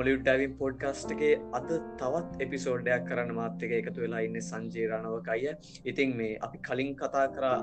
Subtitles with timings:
[0.00, 5.50] මොලිව්ඩවින් පොඩ්කාස්ටගේ අද තවත් එපිසෝඩ්ඩයක් කරන්න මාත්‍යක එකතු වෙලා ඉන්න සංජේරණවකය
[5.92, 7.58] ඉතින් මේ අපි කලින් කතා කරා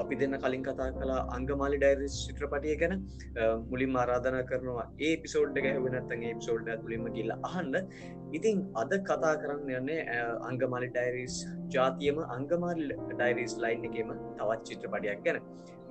[0.00, 2.94] අපි දෙන්න කලින් කතා කලා අංගමාලි ඩයිරිස් චිත්‍රපටිය ගැන.
[3.70, 7.76] මුලින් ආරාධන කරනවා ඒ පිසෝඩ් එක හැවෙනත්තගේ පිසෝඩ් තුලින්ම කියල්ල අහන්න.
[8.36, 10.00] ඉතින් අද කතා කරන්න යන්නේ
[10.50, 11.36] අංගමාලි ඩයිරිස්
[11.74, 12.80] ජාතියම අංගමාල්
[13.10, 15.38] ඩයිරිස් ලයින් එකම තවත් චිත්‍රපටයක් ගැන.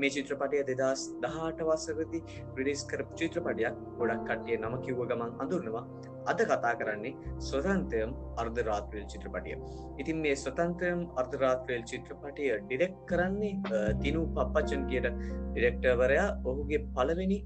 [0.02, 2.20] මේ චිත්‍රපටය දෙදස් දහට වස්සරදි
[2.56, 5.84] ප්‍රඩිස් කරපු චිත්‍රපටයක් ගොඩක් කට්ටිය නම කිව්ව ගමන් අඳුරනවා.
[6.32, 7.14] අද කතා කරන්නේ
[7.50, 8.12] ස්වතන්තයම්
[8.44, 9.58] අර්ධරාත්‍රල් චිත්‍රපටිය.
[10.02, 15.12] ඉතින් මේ ස්වතන්තයම් අර්ධරාත්‍රල් චිත්‍රපටිය ඩිරෙක්් කරන්නේ තිනු පප්පච්චන් කියට
[15.54, 16.30] ඩිරෙක්ටර්වරයා.
[16.50, 17.40] ඔහුගේ පලවෙනි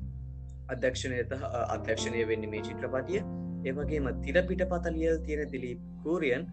[0.74, 1.32] අධ්‍යක්ෂණයත
[1.76, 3.22] අධ්‍යක්ෂණය වෙන්න මේ චිත්‍රපටිය.
[3.68, 6.44] ඒවගේම තිරපිට පතලියල් තියෙන දිලීප් කූරියන්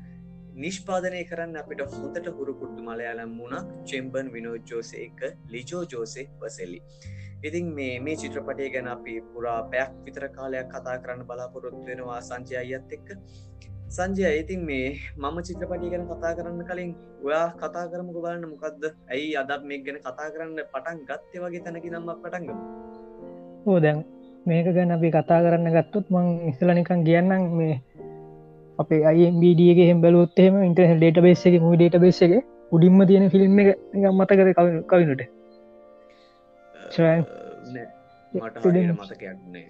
[0.57, 5.21] නිෂ්පාදනය කරන්න අපිට හොඳට හුරුකුට්ටු මලයාලම් මුණක් චෙම්බන් විනෝ ජෝසේ එක
[5.55, 6.81] ලිජෝ ජෝසේ වසෙල්ලි
[7.43, 12.57] ඉතින් මේ මේ චිත්‍රපටය ගැන අපි පුරා පැයක් විතර කාලයක් කතා කරන්න බලාපොරොත්තු වෙනවා සංජය
[12.61, 13.09] අයත් එක්ක.
[13.89, 19.37] සංජය ඉතින් මේ මම චිත්‍රපටිය ගැන කතා කරන්න කලින් ඔයා කතා කරම ගොබලන්න මොකක්ද ඇයි
[19.37, 22.49] අදත් මේ ගැන කතා කරන්න පටන් ගත්තය වගේ තැනකි නම්ම පටන්ග
[23.67, 24.01] ඕ දැන්
[24.47, 27.77] මේක ගැන අපි කතා කරන්න ගත්තුත් මං ඉස්සලනිකන් කියන්නම් මේ
[28.79, 32.35] අපේ අයිබඩියගේ හෙම් බැලුවොත්තේම ඉන්ටර්හ ඩේට බේස එක මු ඩේට බේස එක
[32.73, 33.69] උඩින්ම තියෙන ෆිල්ම් එක
[34.13, 34.51] මතකද
[34.91, 35.23] කවිනට?
[38.95, 39.67] මතකයක්නේ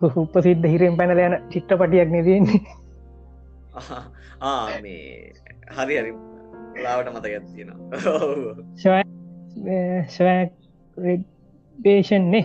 [0.00, 2.60] සුප්ප සිද්ධ හිරෙන් පැනල යන චිත්‍රපටියක් නෙදන්නේ
[4.82, 5.32] මේ
[5.76, 6.12] හරි හරි.
[6.82, 7.78] ලාවට මතකත් තියෙනවා.
[11.78, 12.44] පේෂන්නේ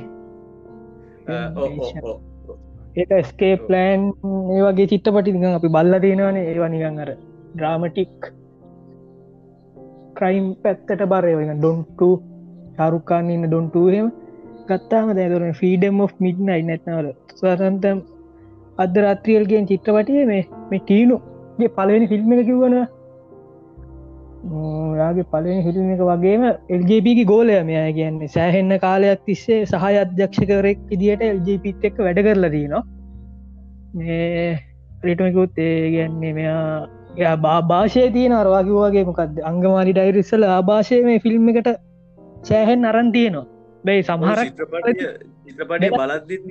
[2.96, 4.02] ඒක ස්කේ ප්ලෑන්
[4.52, 6.46] ඒ වගේ චිත්‍රපටි නිකන් අපි බල්ල තියෙනවනේ.
[6.46, 7.12] ඒවා නිකන් අර
[7.54, 8.32] ඩ්‍රාමටික්
[10.18, 12.02] ක්‍රයිම් පැත්තට බරය ඩොන්ට
[12.78, 14.08] චාරුකාන්න ඉන්න ඩොන්ටුවහෙම
[14.70, 17.08] ගත්තාම දැකරන ෆීඩම් of මිඩ්නයි නැත්නවල
[17.40, 18.00] සරන්තම්
[18.78, 22.76] අද රත්‍රියල්ගෙන් චිත්‍රපටිය මේ මේ ටීනුගේ පලවෙනි ෆිල්ම් එක කිව්වන
[24.44, 28.28] යාගේ පලවෙනි හිල්ම එක වගේම එල්ජපිගේ ගෝලය මෙය කියන්නේ.
[28.30, 32.84] සෑහෙන්න කාලයක් තිස්සේ සහය අධ්‍යක්ෂකරෙක් ඉදිට එල්ජපිත් එක්ක වැඩ කරලා දීනවා.
[33.96, 34.60] මේ
[35.02, 41.50] ප්‍රටමකුත් ඒ ගැන්නේ මෙයා එයා බා භාෂය තියෙන අරවාකිවගේ මොකක්ද අංගමාලි ඩයිරිස්සල ආභාෂය මේ ෆිල්ම්
[41.50, 41.72] එකට
[42.44, 43.48] සෑහෙන් අරන් තියෙනවා.
[43.84, 46.44] බැයි සමහර චිත්‍රපටය බලද්දිත්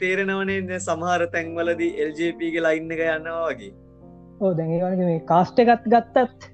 [0.00, 3.72] තේරෙනවනේ සමහර තැන්වලදී එල්ජපගේ ලයින්න එක යන්නවා වගේ.
[4.40, 6.50] ඕ දැඟවගේ මේ කාස්ට එකත් ගත්තත්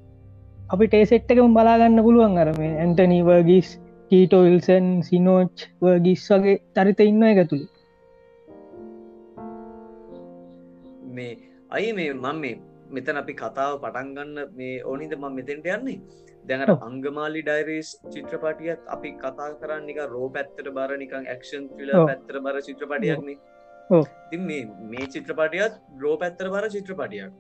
[0.69, 3.69] අපි ටේසෙට් එකම බලාගන්න පුළුවන් අරම ඇන්ටනී වර්ගිස්
[4.11, 7.65] කීටෝල්සන් සිනෝච් වර්ගිස් වගේ තරිත ඉන්න එක තුළ
[11.15, 11.33] මේ
[11.71, 12.55] අයි මේ මං මේ
[12.93, 15.99] මෙතන අපි කතාව පටන්ගන්න මේ ඕනිද ම මෙතෙන්ට යන්නේ.
[16.45, 22.65] දැනට අංගමාලි ඩයිරස් චිත්‍රපටියත් අපි කතා කරන්නික රෝ පැත්තට බර නිකං ක්ෂන් ල පැත්තර බර
[22.69, 23.29] චිත්‍රපටියක්න
[24.31, 27.33] ති මේ මේ චිත්‍රපටියත් රෝ පැත්තර බර චිත්‍රපටියක්.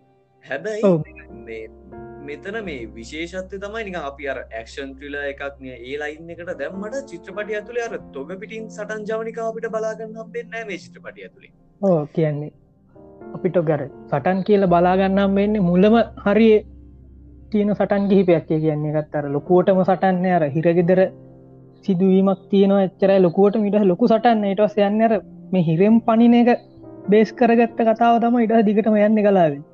[0.45, 6.97] හැබැයි මෙතන මේ විශේෂත්ය තමයි නික අපි අර ඇක්ෂන් ්‍රිල එකක්න ඒ ලයින්න එකට දැම්මට
[7.11, 12.51] චිත්‍රපටිය ඇතුළේ අර තොග පිටින් සටන් ජවනික අපිට බලාගන්න හම්බෙන්න මේ චිත්‍රපටිය ඇතුළේ ඕ කියන්නේ.
[13.37, 16.51] අපිට ගැර සටන් කියල බලාගන්නම් වෙන්නේ මුල්ලම හරි
[17.51, 18.95] තියෙන සටන් ගිහිපයක් කියන්නේ.
[18.95, 21.03] එකත්තර ලොකුවටම සටන්න අර හිරගෙදර
[21.85, 23.19] සිදුවීමක් තියෙනවා එච්චරයි.
[23.21, 25.17] ලොකුවට මිට ලොකු සටන්න එටස් යන්නර
[25.53, 26.55] මේ හිරෙම් පනින එක
[27.09, 29.68] බේස් කරගත්ත කතාව තම ඉට දිගටම යන්න කලාවේ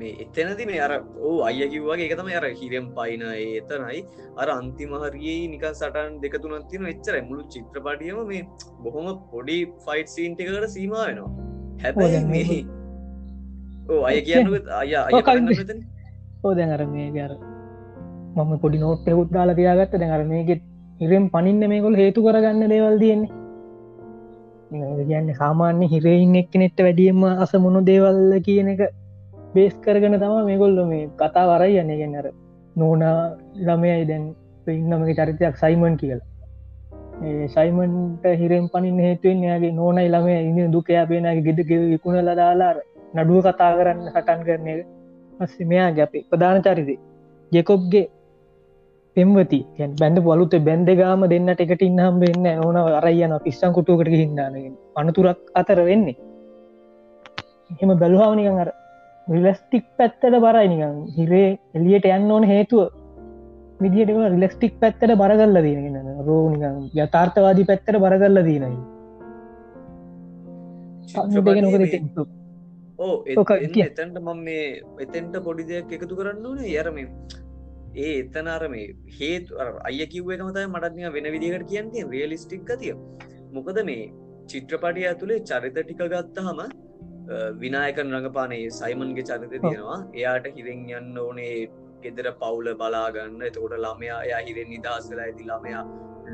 [0.00, 0.92] මේ එතනති මේ අර
[1.28, 4.00] ඕ අය කිව්වාගේ එකතම අර හිරම් පයින ඒතනයි
[4.42, 8.42] අර අන්තිමහරයේ නිකන් සටන් දෙක තුනත් තින එච්චර මුළු චිත්‍රපටියම මේ
[8.84, 11.30] බොහොම පොඩි ෆයිට් සීන්ටිකට සීමා වෙනවා.
[11.82, 12.58] හැබැයි මේ
[13.90, 14.94] ඕ අය කියන්නුවත් අය
[16.44, 17.32] ඕ දැන් අර මේ ගර
[18.36, 20.00] මම පොඩි නෝට් එකුත් දාලා තියාගත්ත.
[20.00, 20.62] දැන් අර මේකෙත්
[21.00, 23.32] හිරෙන් පනින්න මේකොල් හේතු කරගන්න දේවල් තියෙන්නේ.
[24.70, 28.82] කියන්න සාමාන්‍ය හිරෙයින් එක්කනෙට්ට වැඩියම අස මොනු දේවල්ල කියන එක
[29.54, 31.92] බේස් කරගෙන තම මේගොල්ල මේ කතා වරයි යන්න.
[32.00, 32.26] ගෙන්නර
[32.76, 33.16] නෝනා
[33.66, 34.24] ළමයයි දැන්
[34.66, 36.26] ඉන්නමගේ චරිතයක් සයිමන් කියලා.
[37.54, 42.76] සයිමන්ට හිරෙන් පනින් හේතුවෙන් යාගේ නෝනයි ළමය ඉන්න දුකයා පේනගේ ගෙදක විකුණල දාලාර
[43.14, 44.72] නඩුව කතා කරන්න සටන් කරනය
[45.38, 46.96] පස්ස මෙයාගේ අපේ ප්‍රධාන චරිතය.
[47.52, 48.06] ජෙකොබ්ගේ
[49.16, 49.60] පෙම්වති
[50.00, 56.16] බැඳ පොලුත බැන්දගාම දෙන්නට එකට ඉන්නම් වෙන්න ඕන අරයන පිස්සං කුටුවකට හින්දානගෙන අනතුරක් අතර වෙන්නේ.
[57.72, 58.70] එහෙම බැලුහාවනිකන් අර
[59.30, 60.96] රිලස්ටික් පැත්තට බරයි නිකන්.
[61.18, 62.88] හිරේ එලියට යන්න ඕන හේතුව
[63.82, 68.78] විදිට රිලෙක්ස්ටික් පැත්තට බරගල්ල දීනගෙන රෝනිකන් යථාර්ථවාදී පැත්තට බරගල්ල දීනයි
[73.86, 74.66] එතන්ට මම මේ
[75.04, 76.58] එතෙන්ට පොඩි දෙයක් එකතු කරන්න ඕන.
[76.72, 76.98] යරම
[77.96, 79.56] ඒ එතන අර මේ හේතු
[79.88, 82.94] අය කිව්ව එකමතයි මටත්නිය වෙන විදිකට කියන්නේ රේලිස්ටික් තිය
[83.54, 84.04] මොකද මේ
[84.50, 86.60] චිත්‍රපටිය ඇතුළේ චරිත ටික ගත්තහම
[87.60, 90.00] විනායකන් රඟපානේ සයිමන්ගේ චරිත තියෙනවා.
[90.14, 91.54] එයාට හිරෙන් යන්න ඕනේ
[92.02, 95.84] ගෙදර පවුල බලාගන්න එතකොට ළමයා එයා හිරෙන් නිදහස්සලා ඇති ළමයා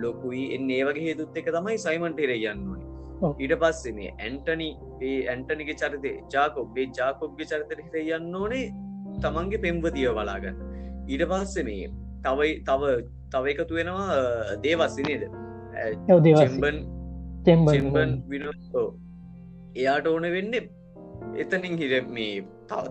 [0.03, 0.45] ලොකුයි.
[0.55, 2.87] එන්න ඒ වගේ හේතුත් එක තමයි සයිමන්ට හිර යන්නනේ
[3.39, 4.69] ඊට පස්සේ මේ ඇන්ටනි
[5.03, 8.65] ඒ ඇන්ටනිගේ චරිතය ජාකොබ්බේ ජාකොබ්ගේ චරිතර හිර යන්න ඕනේ
[9.23, 10.59] තමන්ගේ පෙම්වතිය බලාගන්න
[11.09, 11.89] ඊට පස්සේ මේ
[12.25, 12.93] තවයි තව
[13.33, 14.19] තව එකතු වෙනවා
[14.63, 15.25] දේවස්සිනේද
[16.07, 16.79] චෙම්බන්
[17.47, 18.87] චෙම්බන් විනෝ
[19.77, 20.55] එයාට ඕන වෙන්න
[21.37, 22.35] එතනින් හිර මේ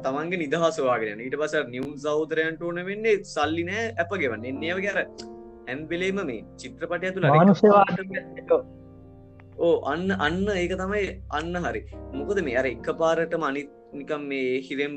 [0.06, 5.00] තමන්ගේ නිදහසවාගෙන ඊට පස නිියම් සෞදරයන්ට ඕන වෙන්නේ සල්ලි නෑ අප ගෙවන්න එන්නේව ගැර
[5.68, 7.28] ඇම්බිලේම මේ චිත්‍රපටය තුළ
[9.60, 11.82] ඕ අන්න අන්න ඒක තමයි අන්න හරි.
[12.14, 14.96] මොකද මේ අර එක පාරට මනිත් නිකම් මේ හිරෙම්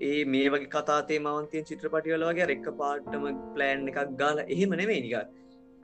[0.00, 3.24] ඒ මේ වගේ කතාතේ මවන්තිය චිත්‍රපටියල වගේ එක්ක පාට්ටම
[3.54, 5.16] ප්ලෑන් එකක් ගාල එහෙම නෙමේ නික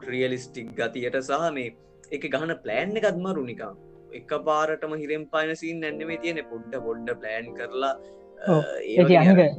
[0.01, 1.75] ක්‍රියලිස්ටික් ගතියට සහ මේ
[2.11, 3.77] එක ගහන ප්ලෑන් එකත් මරු නිකම්
[4.13, 7.95] එක පාරටම හිරෙන් පානසින් නැන්නෙමේ තියෙන පොඩ්ඩ පොඩ්ඩ ප්ලෑන් කරලා
[8.49, 9.53] ඒ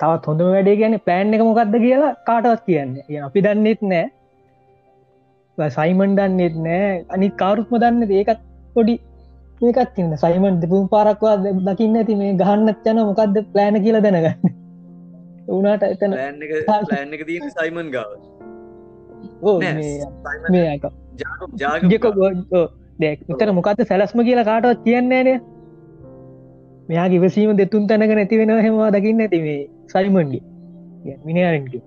[0.00, 2.94] තවත් හොඳ වැඩේ ගැන ප්ලෑන් එක මොකක්ද කියලා කාටවත් කියන්න.
[3.28, 4.06] අපි දන්නෙත් නෑ.
[5.58, 7.04] සයිමන් දන්නෙත් නෑ.
[7.08, 8.42] අනි කාරුත්ම දන්න ඒකත්
[8.74, 8.96] පොඩි
[9.60, 11.36] ඒකත් තින්න සයිමන් දෙපුම් පාරක්වා
[11.68, 14.56] දකින්න ඇති මේ ගහන්නත් යන මොකක්ද ප්ලෑන කියල දැනගන්න.
[15.50, 16.16] උනාට එතන
[16.66, 18.10] ප්ලෑන් එක තියෙන සයිමන් ගාව.
[21.56, 21.82] ජාග
[22.98, 25.36] දැක් විතර මොකක්ද සැලස්ම කියලා කාටවත් කියන්නේ නෑ
[26.88, 30.42] මෙයා ඉවසීම දෙතුන් තැනක නැති වෙන හෙමවා දකින්න ඇතිවේ සරිමන්ඩි
[31.24, 31.82] මිනිරෙන්ටි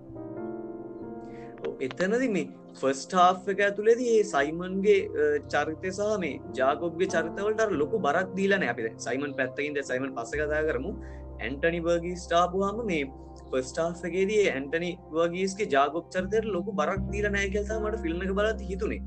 [1.81, 4.97] එතනද මේ ෆස්ටා් එක ඇතුලෙදී ඒ සයිමන්ගේ
[5.47, 10.91] චරිතය සහ මේ ජාගොබ්ගේ චරිතවලට ලොකු බරක් දීලන අපිට සයිමන් පැත්තකින්ද සයිමන් පස කතා කරමු.
[11.39, 13.03] ඇන්ටනි වර්ගී ස්ටාපුහම මේ
[13.51, 19.01] පස්ටාගේදී ඇන්ටනි වගේස්ගේ ජාගොප් චරිතයට ලොකු බරක් දීල නෑකල්තා මට ෆිල්ම් එක බලත් හිතුනේ.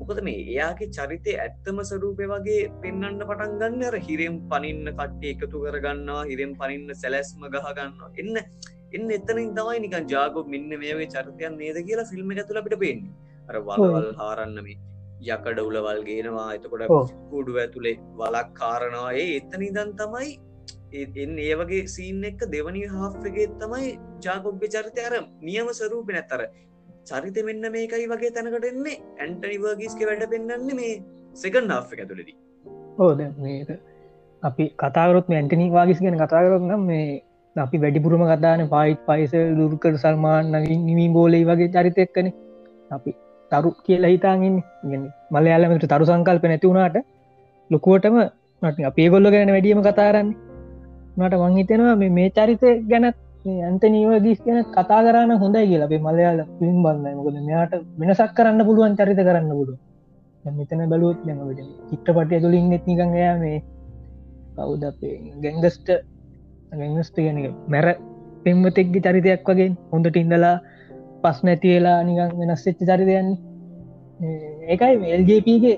[0.00, 3.82] මොකද මේ එයාගේ චරිතය ඇත්තම සරූපය වගේ පෙන්න්න පටන් ගන්න?
[3.88, 8.10] අර හිරෙම් පනින්න කට්ටේ එකතු කරගන්නවා හිරෙම් පනින්න සැලැස්ම ගහගන්නවා.
[8.16, 8.36] එන්න
[8.92, 13.12] එන්න එතනින් තමයි නිකන් ජාගෝ මෙන්න මේගේ චරිතයන් නේද කියලා ෆිල්ම් ඇතුල අපිට පේන්නේ.
[13.48, 14.78] අර වලවල් හාරන්න මේ
[15.28, 16.48] යකඩ උලවල් ගේනවා.
[16.56, 16.86] එතකොට
[17.32, 20.30] කුඩුව ඇතුළේ වලක් කාරනවා ඒ එතනි දන් තමයි
[20.92, 26.42] එන්න ඒ වගේ සීන් එක්ක දෙවනි හාෆ්ගේ තමයි ජාගොබ්ගේ චරිතය අර නියම සරූපෙන ඇත්තර
[27.06, 28.98] චරිත මෙන්න මේකයි වගේ තැනකට එන්නේ.
[29.18, 30.92] ඇන්ටනි වර්ගස්ක වැඩ පෙන්න්නන්නේ මේ
[31.34, 32.36] සෙකන් නා් ඇතුලදී
[32.98, 33.70] ඕද මේක
[34.42, 37.22] අපි කතාවරොත් ඇන්ටනි වාගිස් ගැන කතාකරොත් නම් මේ
[37.56, 42.28] අපි වැඩිපුරම කතාන පයිත් පයිස දුර්කර සල්මාන් නවින් නිමී බෝලයි වගේ චරිතයක්කන
[42.90, 43.10] අපි
[43.52, 47.00] තරු කියලා හිතාගන්න ගෙන මලයාලමට තරු සංකල්ප නැති වුණාට
[47.70, 48.16] ලොකුවටම
[48.62, 50.30] නට අපේ ගොල්ල ගැන වැඩියම කතාරන්න
[51.18, 57.16] නට මංහිතෙනවා මේ චරිත ගැනත් ඇන්තනීවදීස් ගැන කතා කරන්න හොඳයි කියලා අපේ මලයාල පිම් බන්න
[57.16, 59.78] මොකද මෙයාට වෙනසක් කරන්න පුළුවන් චරිත කරන්න පුළුව
[60.44, 63.58] මෙතන බලුවත් දැමට චිත්‍රපටිය තුළින් නෙත්නිකන් එයා මේ
[64.56, 65.88] කවුද අපේ ගැංගස්ට
[66.72, 67.38] ගැංගස්ට ගැන
[67.68, 67.86] මැර
[68.44, 70.56] පෙම්මතෙක්ගේ චරිතයක් වගේ හොඳට ඉඳලා
[71.22, 74.34] පස් නැතිවෙලා නිකන් වෙනස් එච්ච චරිතයන්නේ
[74.68, 75.76] ඒකයි එල්ජපගේ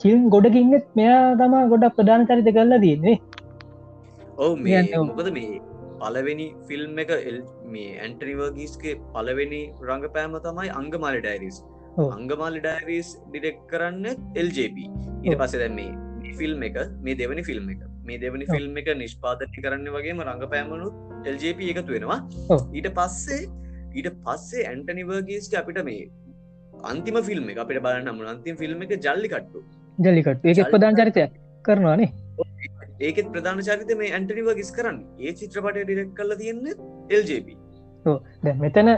[0.00, 3.18] චිල් ගොඩකින්නෙත් මෙයා තමා ගොඩක් ප්‍රධාන චරිත කරලා තියන්නේ
[4.38, 5.71] ඔව මේ මොකද මේ
[6.02, 7.12] පලවෙනි ෆිල්ම් එක
[7.74, 11.58] මේ ඇන්ටනිවර්ගීස්ගේ පලවෙනි රංගපෑම තමයි Angamaly diaries
[12.10, 14.08] Angamaly diaries direct කරන්න
[14.42, 14.78] එල්ජප
[15.24, 15.92] ඉට පස දැ මේ
[16.38, 17.82] ෆිල්ම් එක මේ දෙවනි ෆිල්ම් එක.
[18.08, 20.88] මේ දෙවනි ෆිල්ම් එක නිෂ්පාදනය කරන්න වගේම රංගපෑමනු
[21.30, 22.18] එල්ජප එකතු වෙනවා.
[22.78, 23.40] ඊට පස්සේ
[23.98, 26.10] ඊට පස්සේ ඇන්ටනිවර්ගීස්ට අපිට මේ
[26.92, 29.64] අන්තිම ෆිල්ම් එක අපිට බලන්නම අන්තිම ෆිල්ම් එක ජල්ලිකට්ටු.
[29.98, 32.10] ජල්ලිකට් ඒක ප්‍රධාන චරිතයක් කරනවානේ
[33.06, 34.98] ඒකෙත් ප්‍රධාන චරිත මේ ඇන්ටනිව ගිස් කරන්න.
[35.24, 36.66] ඒ චිත්‍රපටය ඩිරෙක් කල තියෙන්න
[37.16, 37.48] එල්ජප
[38.44, 38.90] දැ මෙතන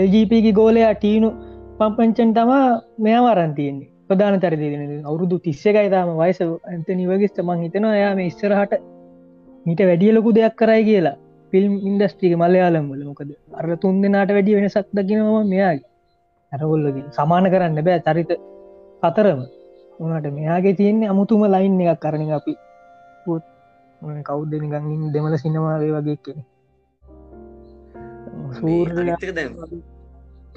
[0.00, 1.30] එල්ජපගේ ගෝලයා ටීනු
[1.78, 2.66] පම්පංචන් තමා
[3.06, 3.88] මෙයා වරන් තියෙන්නේ.
[4.08, 8.74] ප්‍රධාන චරිතයගෙන අවුරුදු තිස්සකයි තාම වයිස ඇන්තනිවගස්ට මං හිතනවා එයා මේ ඉස්සරහට
[9.66, 11.16] මීට වැඩිය ලොකු දෙයක් කරයි කියලා.
[11.52, 15.88] ෆිල්ම් ඉන්ඩස්ට්‍රික මලයාලම්වල මොකද අර තුන් දෙනාට වැඩිය වෙනසක් දකිනවා මෙයාගේ.
[16.52, 18.30] ඇරගොල්ලකින් සමාන කරන්න බෑ චරිත
[19.08, 19.40] අතරම
[20.04, 22.54] උනට මෙයාගේ තියෙන්නේ අමුතුම ලයින් එකක් කරන අපි
[23.28, 23.44] පුත්
[24.24, 26.38] කවුද නිගින් දෙමල සිනමාවේ වගේ කෙන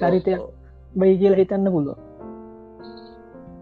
[0.00, 0.32] චරිතය
[0.94, 1.98] බයි කියලා හිතන්න පුළුව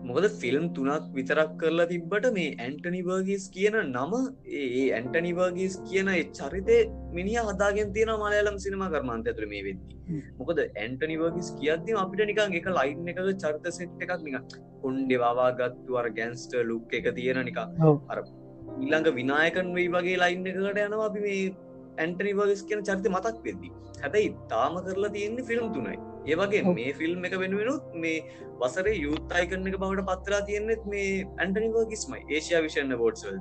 [0.09, 4.13] මොකද ෆිල්ම් තුනක් විතරක් කරලා තිබ්බට මේ ඇන්ටනිවර්ගිස් කියන නම
[4.59, 6.79] ඒ ඇන්ටනිවර්ගිස් කියන චරිතය
[7.17, 9.95] මිනි හදාගෙන් තියෙන මලයලම් සිනම කර්මාන්ත ඇතුර මේ වෙද්දි.
[10.39, 16.55] මොකද ඇන්ටනිවර්ගිස් කියද්දි අපිට නිකන් එක ලයින් එක චරිත සෙට් එකක් නික කොන්්ඩෙ වාගත්තුවර ගැන්ස්ට
[16.71, 17.69] ලුක් එක තියෙන නිකා
[18.13, 18.19] අර
[18.79, 21.43] ඊළඟ විනායකන් වෙයි වගේ ලයින් එකට යනවා අපි මේ
[21.99, 23.69] ඇන්ටනි වගස් කියන චරිත මතක් වෙද්දි.
[24.03, 25.97] හැබැයි තාම කරලා තියෙන්නේ ෆිල්ම් තුනයි.
[26.27, 26.63] ඒවගේ.
[26.81, 28.19] මේ ෆිල්ම් එක වෙනුවෙනුත් මේ
[28.61, 31.09] වසරේ යුත් අයිකරන එක බවට පත්තරලා තියෙන්නෙත් මේ
[31.39, 33.39] ඇන්ටනිවර්ගිස්මයි ඒශයා විෂන්න බෝඩ්ස්වල්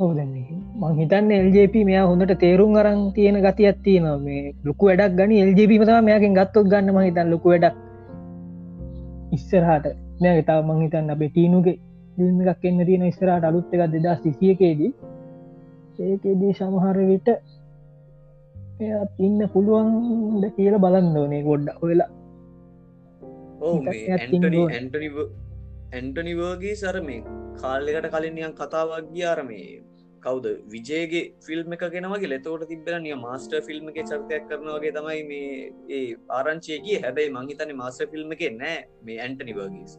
[0.00, 4.18] මං හිතන්න එල්ජප මෙයා හොඳට තේරුම් අරන් තියෙන ගතියක් තියෙනවා.
[4.26, 7.76] මේ ලොකු වැඩක් ගනි එල්ජපීම තම මෙයාකින් ගත්තොත් ගන්න මහිතන් ලොකු වැඩක්.
[9.36, 9.86] ඉස්සරහට
[10.22, 11.78] මෙයාගේ තාව මං හිතන්න අපේ ටීනුගේ
[12.18, 14.92] ිල්ම එකක් එන්න තියෙන ඉස්සරහට අලුත් එකක් දෙදා සිසියකේදී
[16.00, 17.28] ඒකේදී සමහර විට
[18.80, 22.10] එයාත් ඉන්න පුළුවන්ද කියල බලන්න ඕනේ ගොඩ්ඩ ඔවෙලා
[25.92, 27.22] ඇන්ටනිවර්ගේ සර මේ
[27.60, 29.64] කාල්ලෙකට කලින්නියන් කතාවක් ගියාර මේ
[30.22, 30.46] කවුද?
[30.66, 35.50] විජයගේ ෆිල්ම් එක ගෙනවගේ ලෙතෝට තිබෙන නිය මාස්ට ෆිල්ම් එක චර්තයක් කරනවගේ තමයි මේ
[35.90, 39.92] ඒ ආරංචයගේ හැබැයි මංහිතන මාස්ට ෆිල්ම් එක නෑ මේ ඇන්ටනිවර්ගේස්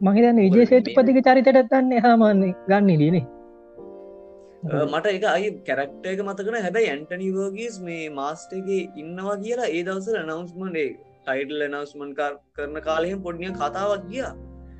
[0.00, 3.24] මහිතන්න විජේසේතු පතික චරිතටත් තන්න හාමාන්නේ ගන්න දනේ
[4.86, 10.88] මට එක අයි කැරක්ට එක මතකන හැබැයි ඇන්ටනිවර්ගේස් මේ මාස්ටගේ ඉන්නවා කියලා ඒ දවසල නවස්මන්ේ
[11.26, 14.32] ටයිටල් නවස්මන් කරන කාලයෙන් පොඩ්නිය කතාවක් ගියා.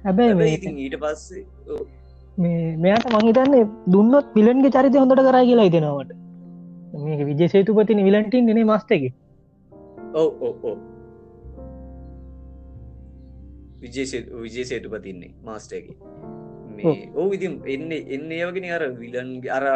[0.04, 1.44] හැබැයි මේ- ඊට පස්සේ.
[2.38, 6.10] මේ මෙයාට මහිතන්නේ දුන්නොත් පිලන්ගේ චරිතය හොඳට කරා කියලා හිතෙනවට
[7.00, 9.02] මේක විජේසේතුපතින විලන්ටින් නේ මස්තක
[10.14, 10.76] ඔව් ඔව්
[13.76, 15.96] ඔව් විජේ විජේසේතුපතින්නේ මාස්ටගේ
[16.76, 19.66] මේ ඕ ඉතින් එන්න එන්න ඒවගෙන අර විලන්ගේ අර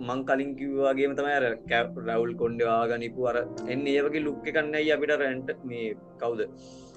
[0.00, 3.36] මං කලින් කිව්වාගේම තමයි අර කැප් රවුල් කොන්්ඩවාගනිපු අර
[3.68, 6.40] එන්න ඒවගේ ලුක්ක කන්නයි අපිට රැන්ට මේ කවුද?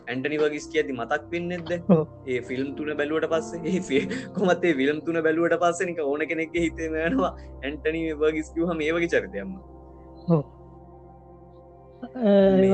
[0.08, 2.08] ඇන්ටනි වගේස් කියති මතක් පෙන්නෙද ඔව්.
[2.28, 4.02] ඒ ෆිල්ම් තුන බැලුවට පස්සේ ඒ
[4.36, 7.32] කොමත්තේ විලම් තුන බැලුවට පස්සෙනික ඕන කෙනෙක් හිතේම යනවා
[7.64, 9.56] ඇන්ටනි වගේස් කිවහ මේ වගේ චරිතයම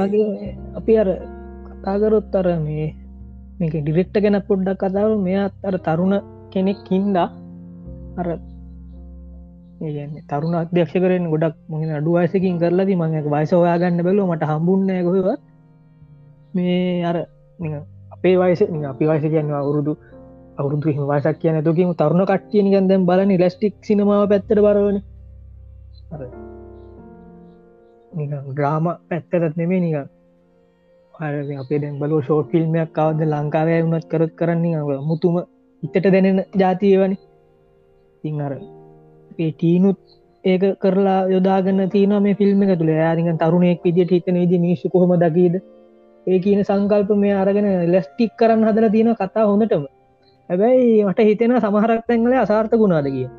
[0.01, 1.09] වගේ අපි අර
[1.67, 2.87] කතාගරොත් අර මේ
[3.61, 5.11] මේක ඩිරෙක්ට ගැන පොඩ්ඩක් කතාව.
[5.19, 6.13] මෙයාත් අර තරුණ
[6.51, 7.27] කෙනෙක් හින්දා
[8.17, 8.27] අර
[9.81, 14.89] ඒගන්නේ තරුණ අධ්‍යක්ෂ කරෙන් ගොඩක් මගෙන අඩු අයසකින් කරලදී මඟ වයිස ඔයාගන්න බැලු මට හම්බුන්න
[15.07, 15.41] ගොවත්
[16.53, 17.17] මේ අර
[17.59, 17.75] නිකන්
[18.11, 19.93] අපේ වයස නිකන් අපි වයස කියන්න අවුරුදු
[20.57, 24.97] අවුරුදු හිම වයසක් කියන තුකින් තරුණ කට්ටිය නිකන් දැම් බලන ලස්ටික් සිනමාව පැත්තට බරවන.
[26.11, 26.21] අර
[28.11, 30.07] නිකන් ග්‍රාම පැත්තටත් නෙමේ නිකන් අර
[31.21, 35.35] අපේ දැන් බලෝ ෂෝට් ෆිල්ම්මයක් කවද ලංකාවය වුණත් කරත් කරන්නේ මුතුම
[35.83, 37.17] ඉතට දැනෙන ජාතියවනි
[38.23, 38.53] තිං අර
[39.51, 39.99] ටීනුත්
[40.43, 42.91] ඒක කරලා යොදාගන්න තියන මේ ෆිල්ම් එක තුළ.
[42.91, 45.55] යාරික තරුණෙක් විදිට හිතන විදි මිනිස්සු කොහොම දකීද
[46.27, 49.85] ඒ කියන සංකල්ප මේ අරගෙන ලෙස්ටික් කරන්න හදල තියෙන කතා හොඳටම.
[50.49, 53.29] හැබැයි මට හිතෙන සමහරක් තැන්ගල අසාර්ථ ගුණාද කිය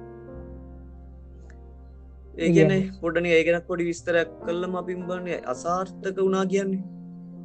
[2.38, 7.01] ඒගැන පොඩන ඒගෙනක් පොඩි විස්තරයක් කල්ලම අපිම්බන්නේ අසාර්ථක වුණා කියන්නේ.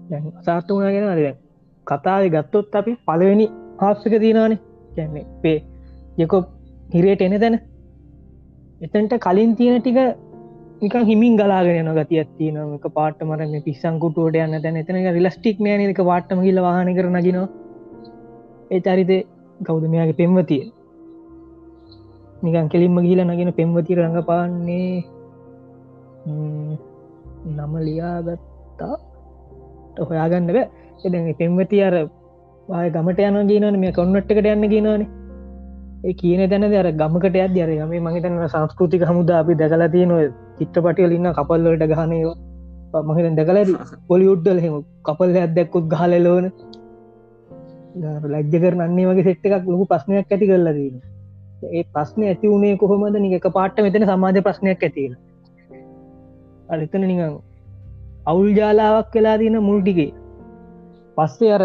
[0.09, 1.21] දැන් අසාර්ථ වුණා ගෙන අද
[1.87, 3.47] කතාව ගත්තොත් අපි පලවෙනි
[3.79, 4.59] ආස්සක තියනානේ
[4.95, 5.57] කැන්නේ පේ
[6.17, 6.37] යකො
[6.93, 7.59] හිරේට එන තැන.
[8.81, 9.99] එතන්ට කලින් තියෙන ටික
[10.81, 14.81] නිකන් හිමින් ගලාගෙන යන ගතියක් තියෙන එක පාට මරන්න පිස්සංකුටුවට යන්න තැන.
[14.81, 17.47] එතන රිලස්ටික් නෑන එක පාට්ටම කියල වාහන කර නගිනවා.
[18.71, 19.11] ඒ චරිත
[19.59, 20.63] කෞද මෙයාගේ පෙම්වතිය?
[22.43, 25.03] නිකන් කෙලින්ම ගිල නගෙන පෙම්වති රඟපාන්නේ
[26.27, 26.75] ම්,
[27.55, 27.73] නම
[29.97, 30.65] ලියාගත්තා හොයාගන්න බෑ.
[31.29, 31.93] එ පෙම්වති අර
[32.69, 35.05] ආය ගමට යන ගීනන මේ කොන්නට්කට යන්න ගෙනවාන
[36.03, 41.11] ඒ කියන තැන අර ගමකට අද අර මේ මහිතන සංස්කෘතික හමුද අපි දැකලා තියන චිත්‍රපටියල
[41.11, 43.75] ඉන්න කපල්ලට ගහනයවා මහිතන් දැකල
[44.07, 46.49] පොලි උඩ්ඩල හෙම කපල්ල අදැක්කුත් ගහලලෝන
[48.33, 51.01] ලජ්ජ කරන්නේ වගේ සෙට් එකක් ලොකු ප්‍රශ්නයක් ඇති කරලා දීම
[51.73, 53.15] ඒ ප්‍රශ්න ඇති වුණේ කොහොමද?
[53.15, 55.13] නික පාට්ට මෙතන සමාජ ප්‍රශ්නයක් ඇතිල
[56.69, 57.39] අරිතන නිකං
[58.31, 60.11] අවුල් ජාලාවක් වෙලා තියන මුල්ටිගේ
[61.17, 61.63] පස්සේ අර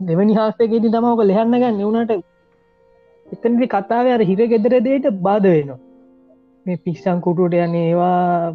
[0.00, 1.82] දෙවනි හාස්තකේදී තමවක ලෙහන්න ගන්න.
[1.82, 2.12] එවුණට
[3.26, 5.78] එතනදි කතාව අර හිර ගෙදර දේට බාධ වෙනවා.
[6.66, 8.54] මේ පිස්සං කුටුවට යන්න ඒවා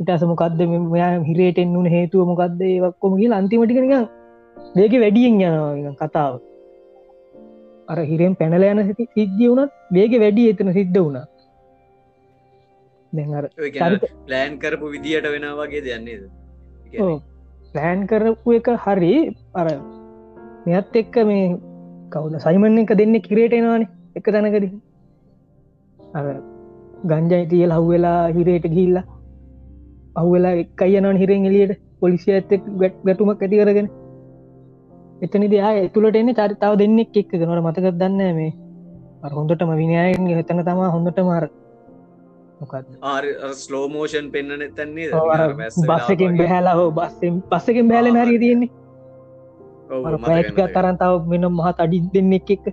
[0.00, 3.94] ඉටස මොකක්ද මෙයා හිරේටෙන් වුන හේතුව මොකක්ද ඒවක්කොමගේ අන්තිමටිකනික
[4.76, 6.34] මේක වැඩියෙන් යනවා කතාව.
[7.88, 11.26] අර හිරෙන් පැනල යන සිති සිද්ධිය වුණත් වේග වැඩි එතන සිද්ධ වුණා.
[14.26, 16.41] ප්ලෑන් කරපු විදිහට වෙන වගේ දෙයන්නේද
[16.94, 19.12] ප්ලෑන් කරපු එක හරි
[19.54, 19.66] අර
[20.66, 21.44] මෙත් එක්ක මේ
[22.12, 24.66] කවුද සයිමන් එක දෙන්න කිරේට එනවානේ එක තැනකද.
[26.16, 26.26] අර
[27.10, 28.98] ගංජයි තියල හව්වෙලා හිරේට ගිල්ල
[30.16, 33.88] අව්වෙලා එකයියනන් හිරෙන් එලියට පොලිසිය ඇත්තෙක් ගැට් ගැටුමක් ඇති කරගෙන.
[35.24, 38.52] එතනිද ආය ඇතුළට එන්න චරිතාව දෙන්නෙක් එක්ක නොට මතකත් දන්න මේ.
[39.24, 41.61] අර හොඳටම විනයායෙන් හතන තමා හොඳට මාර මොකක්ද
[43.62, 45.08] ස්ලෝමෝෂන් පෙන්න්න තැන්නේ
[45.88, 48.70] බස්සකින් බැහලා හෝ බස්සෙන් පස්සකින් බෑල හරි තියෙන්නේ.
[50.26, 52.66] පැට්ක තරන්තාව මෙන මහත් අඩි දෙන්නෙක් එක්ක.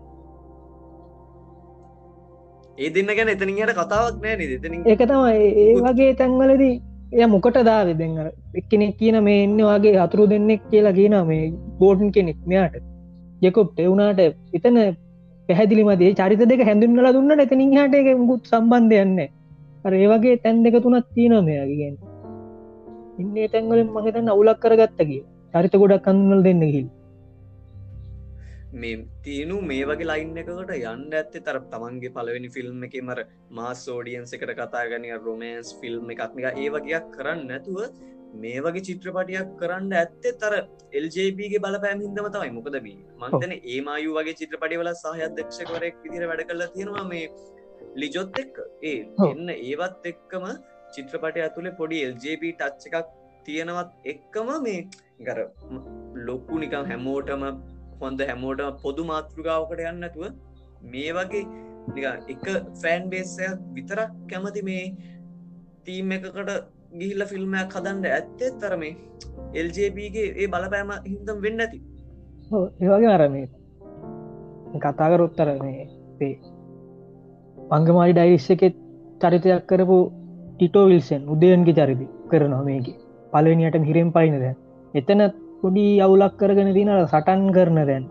[2.77, 6.75] ඒ දෙන්න ගැන එතනියට කතාවක් නෑ එතනින් එක තම ඒ වගේ තැන්වලදී
[7.13, 7.91] එය මොකට දාව?
[8.01, 8.15] දෙන්න
[8.62, 12.81] එක්කෙනෙක් කියන මේ එන්න වගේ අතුරු දෙන්නෙක් කියලා කියන මේ බෝඩන් කෙනෙක් මෙයාට.
[13.41, 14.19] යකොප්ට එවුනාට
[14.58, 14.77] එතන
[15.50, 19.19] පැහැදිලි මදේ චරිත දෙක හැඳුන්නල දුන්නට එතනින් හට එක මුකුත් සම්බන්ධයන්න
[19.96, 21.98] ඒ වගේ තැන් දෙක තුනත් තියෙන මෙයාගෙන්
[23.19, 25.22] ඉන්නේ තැන්වලින් මහිතන්න අවුලක් කරගත්තගේ
[25.53, 26.88] චරිත ගොඩක් කඳුනල් දෙන්න හිල්
[28.74, 33.81] මේ තියනු මේ වගේ ලයින් එකකට යන්න ඇත්තේ තර තමන්ගේ පලවෙනි ෆිල්ම් එක මර මාස්
[33.88, 37.79] ෝඩියන්ස එකට කතාගනය රොමන්ස් ෆිල්ම් එකක්නික ඒ වගේයක් කරන්න නැතුව
[38.36, 40.53] මේ වගේ චිත්‍රපටියක් කරන්න ඇත්තේ තර
[40.93, 42.51] එල්ජබගේ බලපෑම් හිදම තමයි.
[42.51, 47.25] මොකදබී මන්තන ඒමායු වගේ චිත්‍රපටි වල සහයදක්ෂකවරෙක් විදිර වැඩ කල තියෙනවා මේ
[47.95, 50.45] ලිජොත් එක් ඒ එන්න ඒවත් එක්කම
[50.93, 53.09] චිත්‍රපටය ඇතුළේ පොඩි එල්ජබ ටච්ච එකක්
[53.45, 54.79] තියෙනවත් එක්කම මේ
[55.21, 55.39] ගර
[56.27, 57.45] ලොක්කු නිකම් හැමෝටම
[58.01, 60.25] හොඳ හැමෝට පොදු මාතෘගාවකට යන්නතුව
[60.88, 61.43] මේ වගේ
[62.29, 62.45] එක
[62.75, 64.83] ෆෑන් බේසයක් විතරක් කැමති මේ
[65.86, 66.51] තීම් එකකට
[66.93, 68.93] ගිහිල්ල ෆිල්ම්මයක් හදන්ඩ ඇත්තේ තරමේ
[69.55, 71.79] එල්ජබගේ ඒ බලපෑම හිදම් වෙන්න ඇති
[72.81, 73.48] ඒවගේ අරමේ
[74.77, 75.86] කතාකරොත්තර මේ
[77.70, 78.76] පංගමයි ඩයිස්සකෙත්
[79.22, 79.98] චරිතයක් කරපු
[80.52, 82.88] ටිටෝ විල්සෙන් උදයන්ගේ චරිති කරනවා මේක.
[83.34, 84.46] පලවෙනියට හිරෙන් පයිනද
[84.94, 85.22] එතන
[85.62, 88.06] පොඩි අවුලක් කරගෙන තිනට සටන් කරන දැන්.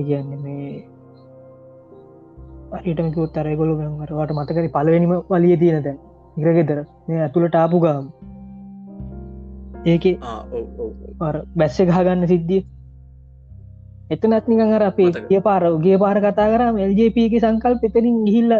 [0.00, 0.84] ඉගන්න මේ
[2.76, 5.98] අටමක උත්තරයගොලු මට මතකරි පලවෙනිම වලිය තියෙන දැන්.
[6.36, 6.80] ඉරගෙදර.
[7.06, 8.04] මේ ඇතුළට ආපු ගාම්.
[9.86, 10.04] ඒක
[11.56, 12.62] බැස්ස ගහගන්න සිද්ධිය
[14.10, 18.52] එතනත් නිකන් අර අපේ කිය පාර ගේ පාර කතා කරම එල්ජපක සංකල් පෙතරින් ගිහිල්ල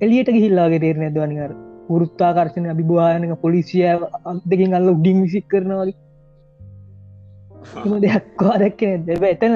[0.00, 1.52] එලියට ගිහිල්ලාගේ තේරන දවනිකර
[1.88, 3.84] පුරුත්තාකර්ශන අභිභවායනක පොලිසිය
[4.46, 5.98] දෙකින් අල්ල උඩින් විසික් කරනවාගේ
[7.82, 9.54] එම දෙයක්වා දැක්කන දෙබ එතන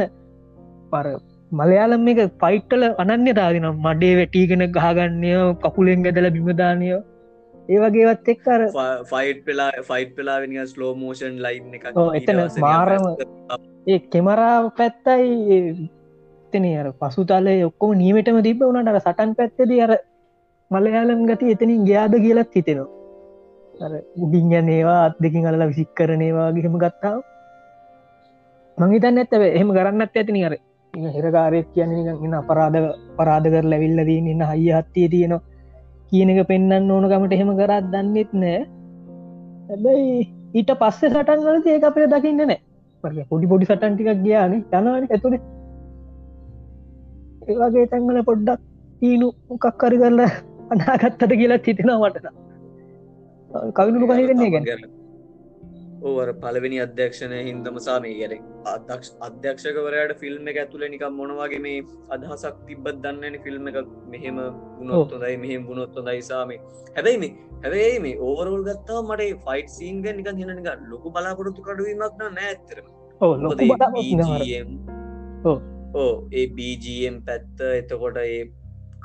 [0.93, 1.07] පර
[1.53, 6.89] මලයාලම් එක පයිට්ටල අනන්‍ය තාදිනම් මඩේ වැටීගෙන ගහගන්නය කකුලෙන් ගැදල බිමදානය
[7.69, 8.61] ඒවගේවත් එක්කර
[9.05, 13.07] ෆයිට් පෙලා ෆයිට් පෙලා වෙනි ස්ලෝ මෝෂන් ලයින් එක එතන මාරම
[13.87, 15.31] ඒ කෙමරාව පැත්තයි
[16.53, 19.95] එතන අර පසු තලය ඔක්කොම නීමටම තිබ වනට සටන් පැත්තද අර
[20.71, 22.93] මලයාලම් ගති එතනින් ගයාද කියලත් හිතෙනවා.
[24.17, 27.19] උඩින් යනේවා අත් දෙකින් අල්ලා විසික් කරනේවාගේහෙම ගත්තාව
[28.79, 30.55] මංහිතන්න ඇත්තව එහෙම කරන්නත් ඇතිනි අර
[31.17, 32.81] හිරකාරයක් කියන ඉන්න අපරාධ
[33.19, 35.56] පරාධ කර ලැවිල්ල දී ඉන්න හයිය හත්තිය තියෙනවා
[36.11, 38.63] කියන එක පෙන්න්න ඕනකමට එහෙම කරත් දන්නෙත් නෑ.
[39.69, 40.17] හැබැයි
[40.55, 42.59] ඊට පස්සේ සටන් වලද ඒ අපේ දකින්න නෑ.
[43.31, 44.53] පොඩි පොඩි සටන් ටිකක් ගියාන.
[44.73, 45.43] යනවාන ඇතුළේ
[47.49, 48.61] ඒවාගේ තැන්වල පොඩ්ඩක්
[49.03, 50.31] ඊනු මොකක් කරි කරලා
[50.73, 52.37] අනාගත්තට කියලා හිතෙනවා මටන
[53.77, 54.83] කවිනුළු පහිරන්නේ ගැන
[56.03, 61.79] ඕවර පලවෙනි අධ්‍යක්ෂණය හින්දමසා මේ ගැන අදක්ෂ අධ්‍යක්ෂකවරයට ෆිල්ම් එක ඇතුළ නිකම් මොනවගේ මේ
[62.11, 64.41] අදහසක් තිබ්බත් දන්නන ෆිල්ම් එක මෙහෙම
[64.79, 67.33] ගුණොත්තුොදයි මෙහෙම ගුණොත්තු දයිසාමේ හැබැයි මේ
[67.63, 72.87] හැබයි මේ ඕවරෝල් ගත්තාව මට ෆයිට් සීන්ග නිකන් හෙනනික ලොකු බලාපොරොත්තු කඩුවීමක් නෑ ඇතරම
[75.97, 78.39] ඕ ඒ BGM පැත්ත එතකොට ඒ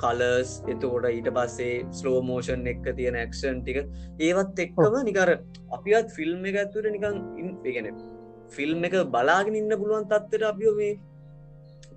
[0.01, 3.79] කලස් එතකොට ඊට පස්සේ ස්ලෝ මෝෂන් එක්ක තියෙන ඇක්ෂන් ටික.
[4.19, 5.35] ඒවත් එක්කම නිකර
[5.71, 7.91] අපිත් ෆිල්ම් එක ඇතුර නිකං ඉන්ගෙන
[8.49, 10.95] ෆිල්ම් එක බලාගෙන ඉන්න පුළුවන් තත්වට අපිෝ මේ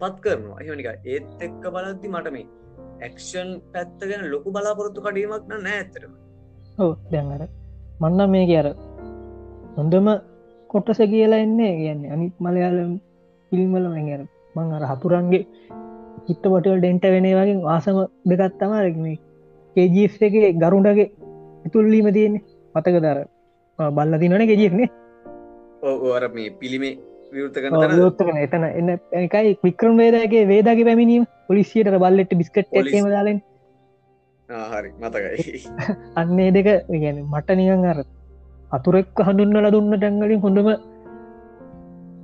[0.00, 0.60] පත් කරනවා.
[0.62, 2.46] එහනික ඒත් එක්ක බලද්දි මට මේ
[3.02, 6.12] ඇක්ෂන් පැත්තගෙන ලොකු බලාපොරොත්තු කඩීමක් නෑ ඇතරම
[6.78, 7.42] ඕ දැන්ර
[8.00, 8.68] මන්න මේ කියර
[9.76, 10.08] හොඳම
[10.70, 12.92] කොටස කියලා එන්නේ කියන්නේ අනිත් මලයාලම්
[13.52, 14.22] ෆිල්ම්වල මැර
[14.56, 15.44] මං අර හතුරන්ගේ
[16.26, 19.06] චිත්තපටවල් ඩෙන්ට වෙන වගේ ආසම දෙකත් තමාරක්ම
[19.76, 21.08] කේජීස් එක ගරුන්ටගේ
[21.72, 22.44] තුල්ලීම තියෙන්නේ.
[22.74, 23.18] මතක දර
[23.78, 24.92] බල්ල තිනන ගෙජියක්නේ
[25.84, 26.94] ඕර මේ පිළිමේ
[27.32, 31.24] විවෘතකන එතන එන්න එකයි වික්‍රම් වේදගේ වේදගේ පැමිණීම.
[31.48, 32.70] පොලිසියට බල්ලෙට බිස්කට්
[33.08, 33.40] දාලෙන්.
[34.70, 35.60] හරි මතකයි.
[36.20, 38.00] අන්නේ දෙක ගැන මට නිකන් අර
[38.70, 40.70] අතුරෙක් හඳුන්නල දුන්න ටැන්ගලින් හොඳම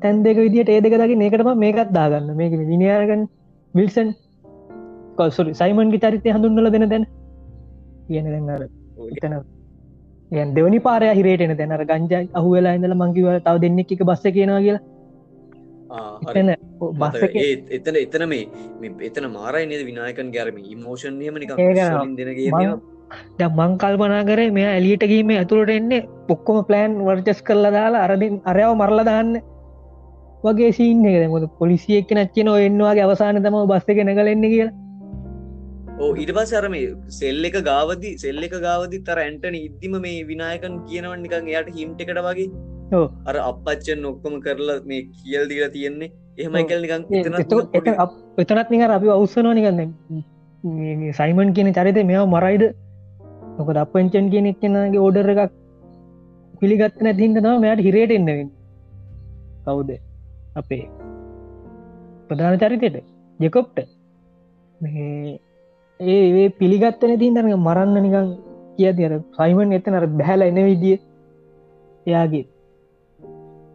[0.02, 2.32] තැන් දෙක විදිට ඒ දෙක දකි ඒකටම මේකත් දාගන්න.
[2.36, 3.28] මේක විනියාගන්න
[3.74, 4.10] විල්සන්
[5.16, 7.06] කොල්සුරි සයිමන්ගේ චරිතය හඳුන්නල දෙන දැන?
[8.06, 8.62] කියන දැන්නර
[9.10, 9.34] එතන.
[10.30, 14.60] ගැන් දෙවනි පාරය හිරේටන තැනර ගංජයි අහු වෙලා ඉඳල මංකිව තව දෙන්නෙක් එක බස්ස කියනවා
[14.60, 14.82] කියලා
[16.28, 16.48] එතන
[17.76, 18.44] එතන එතන මේ
[19.02, 21.54] එතන මාරයි නද විනායකන් ගැරම ඉමෝෂන් නියම නික
[23.50, 28.74] මං කල්පනා කරේ මෙය ඇලියට ගීම ඇතුළට එන්නේ පොක්කොම ප්ලෑන් වර්චස් කරලා දාලා අරදින් අරයාව
[28.76, 29.32] මරලා දාන්න
[30.44, 34.72] වගේ සීන් එක මොද පොලිසියෙක් නැච්චන එන්නවාගේ අවසාන තම බස්ස එක නැකලෙන්න කියලා.
[36.02, 36.74] ඕ ඉට පස් අරම
[37.18, 42.02] සෙල් එක ගාවදි සෙල් එක ගාවදි තර ඇන්ටන ඉද්දිම මේ විනායකන් කියනවන් නිකන් එයාට හිම්ට
[42.04, 42.50] එකට වගේ.
[43.28, 46.12] අර අපච්චන් ඔක්කොම කරලා මේ කියල් දිල තියෙන්නේ.
[46.38, 47.02] එහෙමයි කල් නිකන්
[48.42, 49.80] එතනත් නික අපි අවස්සනෝ නිකන්න
[51.18, 52.64] සයිමන් කියන චරිතය මෙයාව මරයිද?
[53.58, 55.58] මොකද අපපංචන් කියෙනෙක් කෙනගේ ඕඩර එකක්
[56.60, 58.48] පිළිගත්ත නැතින්ට තම මෙයට හිරයට එන්නවෙන්
[59.66, 59.90] කවුද
[60.56, 60.84] අපේ
[62.28, 62.96] ප්‍රධාන චරිතයට
[63.40, 63.78] ජෙකොප්ට
[66.00, 68.30] ඒ පිළිගත්ත නැතින් තරග මරන්න නිකං
[68.76, 70.98] කිය තිර සයිමන් එත නර බැහල එන විදිිය
[72.06, 72.46] එයාගේ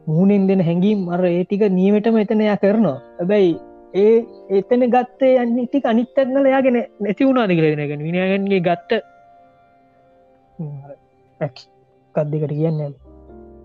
[0.08, 2.98] මූනෙන් දෙන හැඟීම් මර ඒටික නියමටම එතනයා කරනවා.
[3.22, 3.54] ඇබැයි
[3.96, 4.16] ඒ
[4.50, 9.02] එතන ගත්තේ අනිටික අනිත්තක්නල යාගෙන නැති වුණනාද කියලගෙනගෙන විනාගන්ගේ ගත්ත
[12.16, 12.82] කද්දකට කියන්න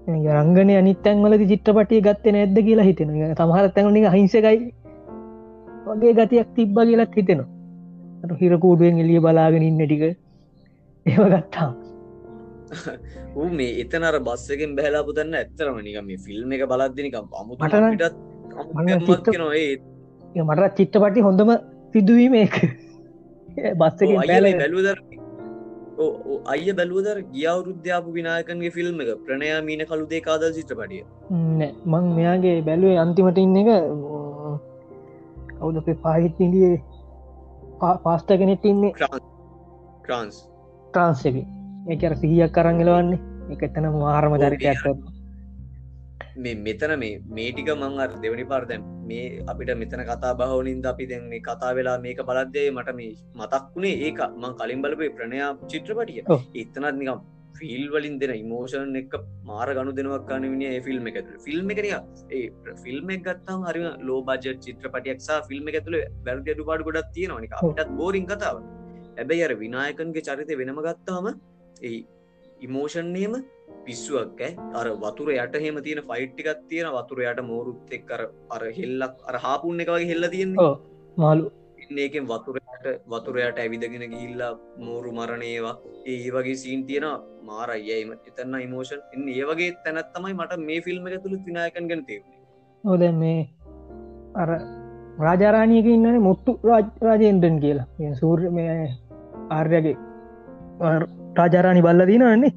[0.09, 4.73] රංගන අනිත්තැන්වලද චිත්‍රපටිය ගත්තේ නැද්ද කියලා හිතෙන සමහරත්තැනි හිංසකයි
[5.87, 7.49] වගේ ගතියක් තිබ්බ කියලත් හිතෙනවා.
[8.39, 10.03] හිරකූඩුවෙන් එලිය බලාගෙන ඉන්න ටික.
[11.07, 11.71] ඒව ගත්තා
[13.37, 17.63] ඌ මේ එතනර බස්සකෙන් බැහලා පුතන්න ඇත්තරම නික මේ ෆිල්ම් එක බලද්දිනිකම් අමුටත්
[19.39, 19.65] නොඒ
[20.43, 21.51] මටත් චිත්‍රපටි හොඳම
[21.95, 22.61] සිදුවීම එක
[23.77, 24.99] බස්සක බැලුදර
[26.53, 29.11] අය බැලුවදර ගියවුරුද්ධ්‍යාපු විනායකන්ගේ ෆිල්ම් එක?
[29.27, 31.03] ප්‍රණයා මීන කළුදේ කාදල් චිත්‍රපටිය.
[31.93, 33.71] මං මෙයාගේ බැලුවේ අන්තිමට ඉන්න එක
[35.59, 36.77] කවුද අපේ පාහිත් ඉදියේ
[38.05, 38.93] පාස්ට කෙනෙට ඉන්නේ.
[40.05, 40.37] ට්‍රන්ස්
[40.93, 41.21] ට්‍රන්ස්
[41.93, 43.21] එක සිහියක් කරංගලවන්නේ
[43.53, 44.85] එක එතන මාරම චරිතයක්
[46.41, 51.29] මේ මෙතන මේ මේටික මං අර දෙවනි පාර්දැම් මේ අපිට මෙතන කතා බහවනින්ද අපි දැන්
[51.29, 54.23] මේ කතා වෙලා මේක බලද්දේ මට මේ මතක් වුණේ ඒක.
[54.37, 56.25] මං කලින් බලපේ ප්‍රණයා චිත්‍රපටිය.
[56.57, 57.21] එතනත් නිකම්
[57.59, 61.95] ෆිල් වලින් දෙන ඉමෝෂන් එක මාර ගණු දෙනවක් ගන්න විනි ඒ ෆිල්ම් එක ෆිල්ම් එකනිය
[62.31, 62.43] ඒ
[62.85, 67.57] ෆිල්ම් එක ගත්තම් හරි ලෝ බජ චිත්‍රපටියක්සා ෆිල්ම් එක තුළ වැරදි අඩු පාඩු ගොඩක් තියෙනවානික
[67.59, 68.63] අපටත් බෝරින් කතාව
[69.15, 71.29] ඇබැයි අර විනායකන්ගේ චරිතය වෙනම ගත්තාම
[71.83, 71.99] ඒ
[72.61, 73.35] ඉමෝෂන්නේම
[73.85, 74.43] පිස්සුවක්
[74.75, 79.37] අර වතුර යට හෙම තියෙන ෆයිට්ටිකත් තියෙන වතුර යට මෝරුත් එක් කර අර හෙල්ලක් අර
[79.39, 80.55] හාපුන්න එක වගේ හෙල්ල තියෙන
[81.17, 81.53] මාලු
[81.99, 87.09] ඒකෙන් වතුරයට වතුරයට ඇවිදගෙන ගිල්ලා මෝරු මරණේවා ඒ වගේ සීන් තියෙන
[87.45, 91.91] මාර අයම එතන්න ඉමෝෂන් එන්න ඒ වගේ තැනත් තමයි මට මේ ෆිල්ම් එක තුළ තිනායකන්
[91.91, 92.41] ගැන තේරුණේ
[92.85, 93.41] හොද මේ
[94.35, 94.51] අර
[95.19, 96.53] රාජාරාණයක ඉන්නන මුත්තු
[97.03, 97.87] රාජේන්ද්‍රන් කියලා.
[98.15, 98.75] සූර් මේ
[99.51, 99.97] ආර්යගේ
[101.37, 102.53] රාජාරාණි බල්ල දිනන්නේ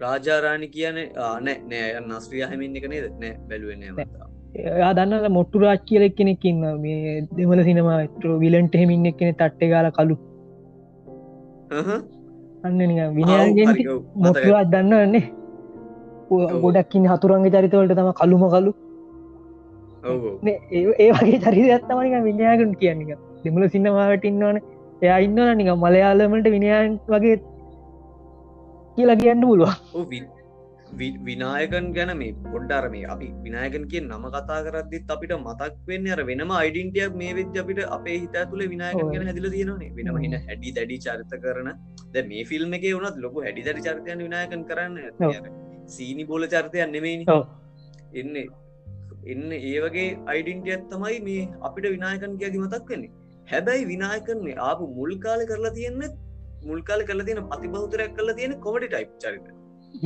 [0.00, 3.06] රාජාරාණි කියන නෑ නෑ නස්ත්‍රිය හමින් එක නේද?
[3.20, 3.82] නෑ බැලුවෙන
[4.56, 9.70] එයා දන්න මොට්ටු රාජ් කියලෙක් කෙනෙක්කින්න මේ දෙමල සිනමා ට්‍රෝ විලන්ට හෙමින් එක් කෙනෙ තට්ටේ
[9.72, 10.16] ගාල කලු
[12.64, 12.80] අන්න
[13.18, 13.74] විනාගෙන්
[14.24, 15.24] මොටරාජ් දන්න වන්නේ
[16.62, 18.72] ගොඩක්කින් හතුරන්ගේ චරිතවලට තම කළුම කලු
[20.06, 24.56] ඒ වගේ චරිත ඇත්තමනික විඤ්ඥාගන් කියන්නේ දෙමල සින්නමාවට ඉන්නවන.
[25.02, 27.36] එයා ඉන්න නික මලයාලමට විනියන් වගේ
[28.96, 30.26] කියලා කියන්න පුළුවන්
[31.26, 36.20] විනායකන් ගැන මේ පොඩ්ඩර මේ අපි විනායකන් කිය නම කතා කරදදිත් අපිට මතක් වෙන්න අර
[36.30, 40.74] වෙනම අයිඩන්ටියක් මේ වෙද්‍ය අපිට අපේ හිත තුළ විනායකන් ගැන හැදිල තියෙනනේ වෙනම හින හැඩි
[40.76, 41.70] දැඩි චරිත කරන.
[42.12, 44.96] ද මේ ෆිල්ම් එක වුණත් ලොකු හැඩි දැඩි චරිතයන් විනායකන් කරන්න.
[45.96, 47.24] සීනි බෝල චරිතයන් නෙමේනි
[48.20, 48.36] එන්න
[49.32, 53.12] එන්න ඒ වගේ අයිඩන්ටියත් තමයි මේ අපිට විනායකන් කියකි මතක් වෙන්නේ.
[53.52, 56.02] හැබැයි විනායකන්නේ ආපු මුල් කාල කරලා තියෙන්න
[56.66, 59.46] මුල්කාල කල තියෙන අතිබෞතරයක් කල තියෙන කොමටි ටයිප් චරිත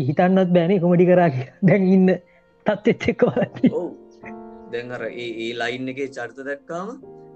[0.00, 1.30] හිතන්නත් බෑනේ කොමටි කරා
[1.62, 2.08] දැන් ඉන්න
[2.66, 3.22] තත්ච්චෙක්ක
[4.72, 6.90] දැන්ර ඒ ඒ ලයින් එක චරිත දැක්කාම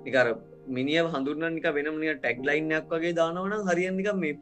[0.04, 0.26] නිකර
[0.68, 4.34] මිනිිය හඳුරනික වෙනමනිය ටැක් ලයින්නයක් වගේ දානවන හරියනික මේ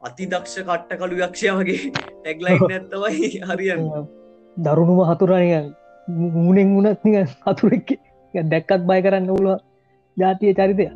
[0.00, 3.84] අති දක්ෂ කට්ට කළු යක්ෂය වගේ ටැක්ලයින් ඇත්තවයි හරියන්න.
[4.58, 5.50] දරුණුම හතුරනය
[6.36, 7.92] මූනෙන් වුණත් නික හතුරෙක්
[8.34, 9.58] දැක්කත් බය කරන්න උළුව
[10.16, 10.86] ජාතිය චරිතය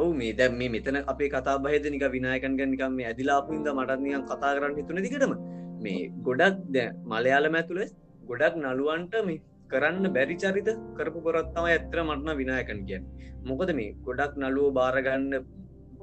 [0.00, 4.52] ඔව මේ දැම් මේ මෙතන අපේ කතා බහිද නික විනායකන් ගැනිකම් මේ ඇදිලාපුන්ද මටත්නියන් කතා
[4.54, 5.34] කරන්න හිතුන දිකටම
[5.80, 7.82] මේ ගොඩක් දැ මලයාලම ඇතුළ
[8.24, 13.00] ගොඩක් නළුවන්ට මේ කරන්න බැරි චරිත කරපු කොරත්තම ඇත්‍ර මටන විනායකන් කිය
[13.44, 15.30] මොකද මේ ගොඩක් නළුව බාරගන්න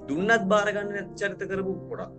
[0.06, 2.16] දුන්නත් බාරගන්න චරිත කරපු පොඩක්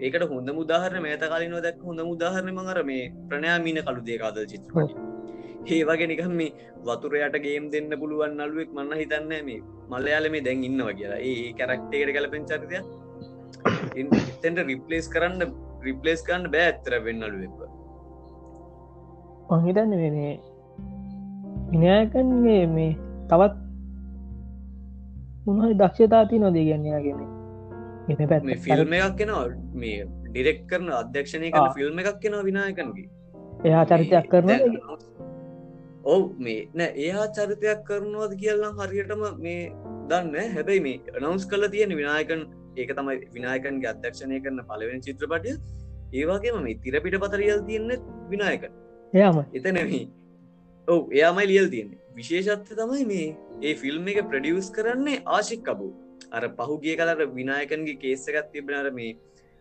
[0.00, 5.15] ඒකට හොඳ මුදාහරන මේත කාලිනව දැක් හොඳ මුදාහරන මඟර මේ ප්‍රණයා මීන කළු දේකාද චිත්‍රපට
[5.66, 6.52] ඒ වගේ නිකම් මේ
[6.86, 11.20] වතුරයට ගේම් දෙන්න පුළුවන් නලුවෙක් මන්න හිතන්න මේ මල්ලයාල මේ දැන් ඉන්නවා කියලා.
[11.30, 12.78] ඒ කැරක්ටේට කලපෙන් චරිතය.
[13.96, 15.54] එතෙන්ට රිප්ලේස් කරන්න
[15.86, 17.56] රිප්ලේස් කරන්න බෑ ඇත්තර වෙන්නලුවෙක්
[19.56, 20.34] මහිතන්න වෙනේ
[21.72, 22.92] විනයකන්ගේ මේ
[23.30, 23.56] තවත්
[25.46, 27.20] උන්හරි දක්ෂතාති නොදී ගන්නයාගෙන
[28.08, 29.44] එ ෆිල්ම් එකක් කෙනවා
[29.82, 33.08] මේ ඩිරෙක් කරන අධ්‍යක්ෂණය කන ෆිල්ම් එකක් කෙනවා විනායකන්ගේ.
[33.64, 34.50] එයා චරිතයක් කරන
[36.06, 39.62] ඔව් මේ නෑ එයා චරිතයක් කරනවාද කියල්ලා හරියටම මේ
[40.10, 42.42] දන්න හැබැයි මේ නවස් කල තියෙන විනායකන්
[42.76, 45.56] ඒක තමයි විනායකන්ගේ අධ්‍යක්ෂණය කරන පලවෙන චිත්‍රපටිය.
[46.12, 47.92] ඒවාගේම මේ තිරපිට පතරියල් තියන්න
[48.32, 48.66] විනායක
[49.12, 50.04] එයාම එතනැවී
[50.88, 52.00] ඔව් එයාමයි ලියල් තියන්නේ.
[52.14, 53.28] විශේෂත්ත තමයි මේ
[53.62, 55.92] ඒ ෆිල්ම් එක ප්‍රඩියස් කරන්නේ ආශික් කබූ
[56.32, 59.12] අර පහුගිය කලර විනායකන්ගේ කේස්සකත් තිබෙනර මේ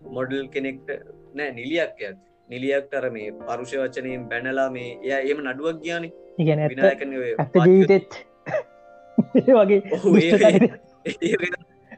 [0.01, 0.89] මොඩල් කෙනෙක්ට
[1.35, 6.09] නෑ නිලියක් ඇත් නිලියක්ට අර මේ පරුෂ වචනයෙන් බැනලා මේ එය ඒම නඩුවක් ගියානි.
[6.39, 8.11] ඉගැන ඇත්ත ජීවිතෙත්.
[9.51, 9.79] වගේ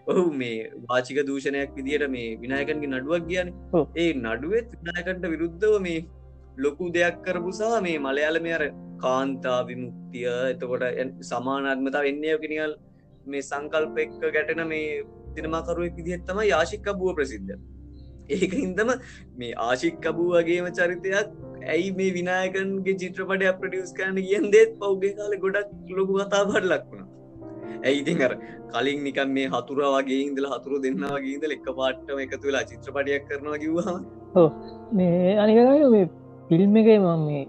[0.08, 0.58] ඔහු මේ
[0.90, 3.54] වාචික දූෂණයක් විදියට මේ විනායකන්ගේ නඩුවක් කියන.
[3.96, 6.00] ඒ නඩුවත් විනායකන්ට විරුද්ධව මේ
[6.58, 8.64] ලොකු දෙයක් කරපු සහ මේ මලයාලම අර
[9.04, 10.84] කාන්තා විමුක්තිය එතකොට
[11.32, 12.74] සමානාත්මතාව එන්නේ කෙනල්
[13.26, 14.86] මේ සංකල්ප එක්ක ගැටෙන මේ
[15.36, 17.54] තිනමාකරුවෙක් විදිහත් තම යාශික්ක බුව ප්‍රසිද්ධ
[18.30, 18.94] ඒක හින්දම
[19.38, 21.36] මේ ආශික්කබූ වගේම චරිතයක්.
[21.68, 27.06] ඇයි මේ විනායකන්ගේ චිත්‍රපටය ප්‍රටියස් කරන කියෙන් දෙත් පෞගේ කාල ගොඩක් ලොකු කතාබට ලක්වුණ
[27.84, 28.34] ඇයිතින් අර
[28.74, 33.28] කලින් නිකන් මේ හතුර වගේ ඉදල හතුරු දෙන්න වගේ ඉදල එක් පාට්ටම එකතු වෙලා චිත්‍රපටයක්
[33.30, 33.98] කරනවා කිවවා
[34.94, 36.08] මේ අනිකයි මේ
[36.50, 37.44] ෆිල්ම් එක මම මේ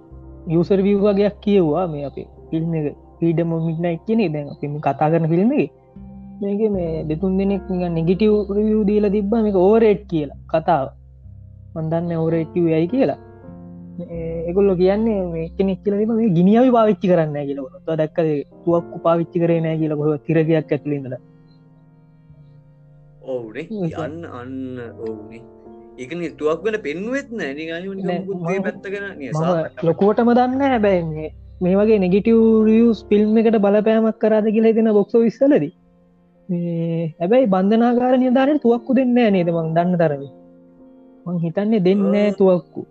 [0.51, 1.87] යසර් විව් වගේයක් කියව්වා.
[1.89, 2.87] මේ අපේ ෆිල්ම් එක
[3.21, 5.71] පීඩම මිට්නයි කියන දැන් අපි මේ කතා කරන ෆිල්ම් එක
[6.41, 10.87] මේක මේ දෙතුන් දෙනෙක් නෙගිටව් රියව් දීල තිබ්බ මේක ඕරේට් කියලා කතාව.
[11.77, 13.19] මන්දන්න ඕරේටව යයි කියලා.
[14.51, 18.19] එකොල්ලො කියන්නේ මේ කෙනෙක් කියල මේ ගිනිියාව පාවිච්චි කරන්න කියලට දක්ක
[18.65, 21.17] තුවක්කු පාවිච්චි කරේ නෑ කියල හො තිරගයක් ඇතුලින්දල
[23.29, 23.67] ඔවුනේ.
[23.79, 23.99] ඒක.
[23.99, 24.55] යන්න අන්න
[25.07, 25.43] ඔවුනේ.
[25.99, 31.05] ඒකන තුවක් වන පෙන්ුවත් නෑ පැත්තගෙන මම ලොකුවටම දන්න හැබැයි
[31.61, 35.65] මේ- වගේ නෙගිටව් රියස් ෆිල්ම් එකට බලපෑමක් කරාද කියලා දෙන බොක්ස විස්සලද
[36.49, 39.49] හැබැයි බන්ධනාකාර නිධානය තුවක්කු දෙන්න නේද?
[39.49, 40.23] මං දන්න තරම.
[41.27, 42.33] මං හිතන්නේ දෙන්න.
[42.39, 42.87] තුවක්කු.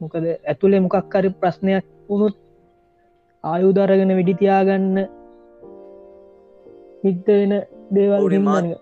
[0.00, 2.36] මොකද ඇතුළේ මොකක්කරි ප්‍රශ්නයක් වුණුත්
[3.44, 4.98] ආයුදරගෙන විඩිතියාගන්න
[7.04, 7.52] හිත වෙන
[7.92, 8.74] දේවල්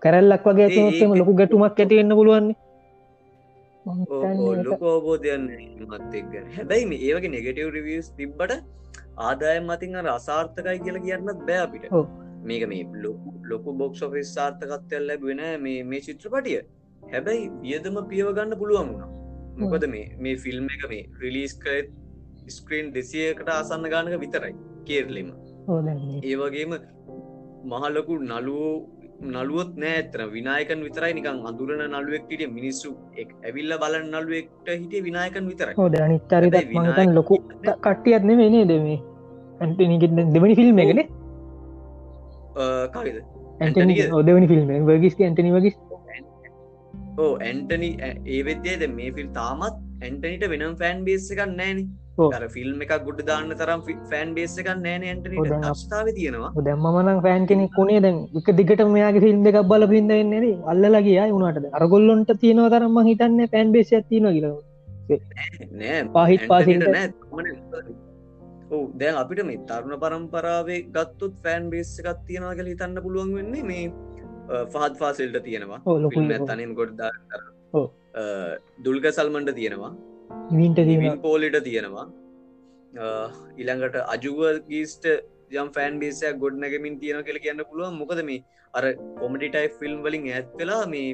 [0.00, 2.56] කැරල්ලක් වගේ ඒක- ලොකු ගැටුමක් ඇතිවෙන්න පුළුවන්නේ.
[3.86, 5.46] මං හිතන්නේ ඒක- ලොක අවබෝධයන්න
[5.90, 8.52] මත් එක්ග හැබැයි මේ ඒවගේ නෙගටව රිවියස් තිබ්බට
[9.18, 11.84] ආදායම් මතින් අර අසාර්ථකයි කියලා කියන්නත් බෑ අපිට.
[12.42, 16.60] මේක මේ ලොකු ලොකු බොක්ෂ ෆිස් සාර්ථකත්වය ලැබෙන මේ මේ චිත්‍රපටිය.
[17.10, 19.10] හැබැයි වියදම පියවගන්න පුළුවන් වුණා.
[19.58, 21.88] මොකද මේ මේ ෆිල්ම් එක මේ රිලිස් කත්
[22.48, 24.54] ස්ක්‍රීන් දෙසියකට ආසන්න ගානක විතරයි
[24.86, 25.28] කේර්ලිම
[25.68, 26.72] ඔව් දැන් මේ ඒ වගේම
[27.64, 28.72] මහලොකු නලුවෝ
[29.28, 32.90] නළුවොත් නෑතර විනායකන් විතරයි නිකං අඳුරන නළුවෙක්ටිය මිනිස්සු
[33.22, 35.74] එක් ඇවිල්ල බලන්න නළුවෙක්ට හිටිය විනායකන් විතරයි.
[35.76, 38.98] හෝද අනිත්තරතත් හැබැයි මතන් ලොකු කියන්නේ- කට්ටියත් නෙමේ නේද මේ?
[39.60, 41.00] ඇන්ටනිගෙ දෙවනි ෆිල්ම් එකන
[42.90, 43.16] කවිද
[44.12, 45.74] ඔදවනි ෆිල්ම් වගස්ක ඇන්ටනි වගේ
[47.18, 47.88] ඕ ඇන්ටනි
[48.26, 51.80] ඒ වෙද්දේද මේ ෆිල් තාමත් ඇන්ටනිට වෙනම් ෆෑන් බේස් එකක් නෑන.
[52.30, 56.50] අර ෆිල්ම් එකක් ගොඩ දාන්න තරම් ෆෑන් බේස් එකක් නෑන අප- ක්ෂතාව තියෙනවා.
[56.60, 61.70] දැම්මන ෆෑන් කෙනෙක් කොනේ දැන් එක දිගට මෙයාගේ ෆිල්ම් එකක් බල පින්ද එන්නද අල්ලගේ උනාට
[61.72, 64.48] අරගොල්ලොන්ට තියෙනව තරම හිතන්න පැන් බේශ තියන කියල.
[65.80, 67.08] නෑ පහිත් පාසිට නෑ
[68.74, 73.64] ඔව දැන් අපිට මේ තරුණ පරම්පරාවේ ගත්තුත් ෆෑන් බේස් එකක් තියෙනවා කළ හිතන්න පුළුවන් වෙන්නේ
[73.70, 73.84] මේ
[74.74, 75.80] පහත් ෆාසිල්ට තියෙනවා.
[76.50, 77.10] තනින් ගොඩ්දා.
[78.86, 79.92] දුල්ග සල්මන්ට තියෙනවා.
[81.26, 82.06] පෝලිට තියෙනවා.
[83.62, 85.06] ඉළඟට අජුව ගීස්ට
[85.60, 87.98] යම් ෆෑන් බේසයක් ගොඩ් නැගමින් තියෙන කෙළ කියන්න පුළුවන්.
[88.02, 88.84] මොකද මේ අර
[89.22, 91.08] කොමඩිටයි ෆිල්ම් වලින් ඇත් වෙලා මේ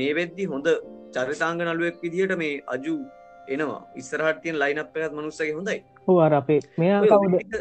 [0.00, 0.68] මේ වෙද්දි හොඳ
[1.16, 2.94] චරිතාංග නලුවෙක් විදිහට මේ අජු
[3.48, 3.80] එනවා.
[3.96, 5.78] ඉස්සරහටියන් ලයිනප් එකත් මනුස්සගේ හොඳයි.
[6.08, 7.54] හෝ අර අපේ මෙයා කවුද?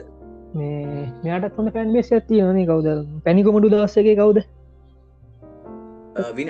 [0.55, 2.87] මේ මෙයාට හොඳ පැන් බේශ තියනේ කවුද?
[3.25, 4.39] පැනිකොමඩු දවස්සගේ කවුද?
[6.15, 6.49] අ, වින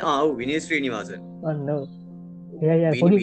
[0.61, 1.21] ශ්‍රීනිවාසන්.
[2.61, 3.17] එය පොඩි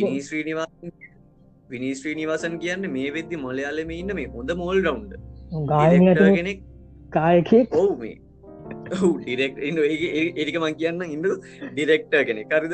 [1.70, 5.10] විනී ශ්‍රීනිවාසන් කියන්න මේ වෙද්දි මොලයාලම ඉන්න මේ හොඳ මොල් රවන්්
[5.72, 6.58] ගායන ඇති කෙනෙක්.
[7.12, 8.16] කායකෙක් ඔවු මේ.
[9.18, 9.58] ඩිරෙක්්
[10.38, 11.26] ඒක මං කියන්න ඉඳ
[11.72, 12.72] ඩිරෙක්ටර් කෙනෙ කරද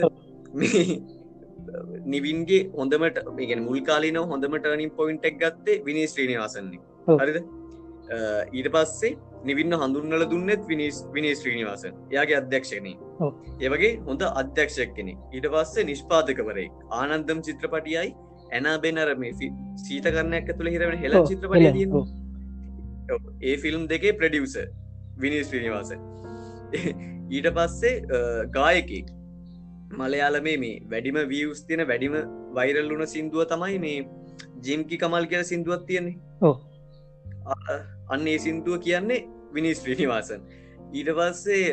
[2.07, 6.81] නිවින්ගේ හොඳමට මේගෙන මුල් කාලින හොඳම ටර්නින් පොයින්ටක් ගත්තේ විනී ශ්‍රීනිවාසන්නේ.
[7.21, 7.39] හරිද?
[8.53, 9.13] ඊට පස්සේ
[9.45, 11.95] නිවින්න හඳුන්නල දුන්නෙත් විනිස් විනී ශ්‍රීනිවාසන්.
[12.13, 12.93] එයාගේ අධ්‍යක්ෂණය.
[13.61, 18.11] ඒවගේ හොඳ අධ්‍යක්ෂක් කෙනෙ ඊට පස්සේ නිෂ්පාදකවරේ ආනන්දම් චිත්‍රපටියයි
[18.53, 19.53] ඇනාබෙනර මේ ෆි-
[19.85, 21.73] සීත කරනයක් තුළ හිරවෙන හෙල චිත්‍රපටිය.
[23.09, 23.23] ඔව්.
[23.43, 24.55] ඒ ෆිල්ම් දෙකේ ප්‍රඩියස
[25.19, 25.91] විනිස් ශ්‍රීනිවාස
[27.31, 27.95] ඊට පස්සේ
[28.51, 29.07] ගායකෙක්
[30.01, 32.15] මලයාලමේ මේ වැඩිම වියස් තියෙන වැඩිම
[32.59, 33.97] වෛරල් වුණ සිින්දුව තමයි මේ
[34.67, 36.17] ජිම්කි කමල් කියල සිින්දුවත් තියෙන්නේ.
[38.13, 39.21] අන්න ඒ සිින්දුව කියන්නේ
[39.55, 40.41] විනිස් ශ්‍රීනිවාසන්.
[40.93, 41.65] ඊට පස්සේ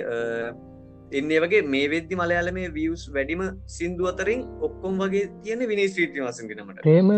[1.12, 3.42] එන්නේ වගේ මේ වෙද්දි මලයාලමේ වියස් වැඩිම
[3.78, 7.10] සිින්දුව අතරින් ඔක්කොම් වගේ තියෙන විනි ශ්‍රීතිවාසන් ගෙනමට ප්‍රේම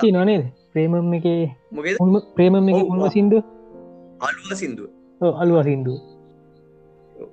[0.00, 1.28] ති නනේද ප්‍රේමම් එක
[2.00, 2.76] උල්ම ප්‍රේමම් එක.
[3.12, 3.42] සිින්දුව
[4.20, 4.88] අලුව සිින්දුව.
[5.20, 6.13] අලුව සිින්දුව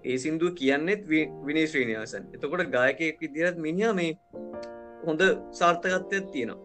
[0.03, 1.01] ඒ සිින්දුව කියන්නෙත්
[1.47, 2.23] විනි ශ්‍රීනිවාසන්.
[2.35, 4.11] එතකොට ගායකයෙක් විදිරත් මිනිිය මේ
[5.07, 5.21] හොඳ
[5.59, 6.59] සාර්ථකත්වයක් තියෙනවා.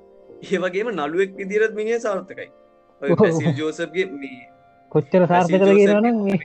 [0.44, 2.48] ඒ වගේම නළුවෙක් විදිරත් මිනිිය සාර්ථකයි.
[3.60, 4.42] ජෝසප්ගේ මේ
[4.92, 5.22] කොච්චර
[5.70, 6.38] කියරනම් මේ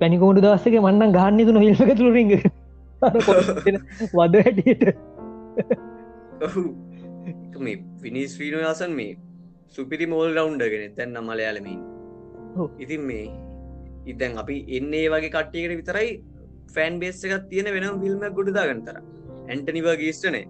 [0.00, 2.32] පැනිකෝඩු දස්සක මන්නන් ගන්න තුන හිල්ක තුරින්ග
[4.18, 4.84] වද හැටියට.
[7.66, 9.12] මේ පිනිස් ්‍රීනයාසන් මේ
[9.76, 11.80] සුපිරි මෝල් රවුන්්ඩගෙන තැන්න මලයාලමින්
[12.56, 12.68] ඔව්.
[12.84, 13.26] ඉතින් මේ
[14.06, 16.10] ඉතැන් අපි එන්නේ වගේ කට්ටියකට විතරයි
[16.74, 18.98] ෆෑන් බේස් එකත් තියෙන වෙනම් ෆිල්ම් ගොඩදා ගන්තර
[19.48, 20.44] ඇන්ටනිව ගේස්ටනේ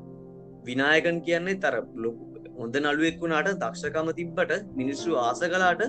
[0.65, 2.27] විනායකන් කියන්නේ තර ලොකු
[2.59, 5.83] හොඳ නළුවෙක් වුණාට දක්ෂකම තිබ්බට මිනිස්සු ආස කලාට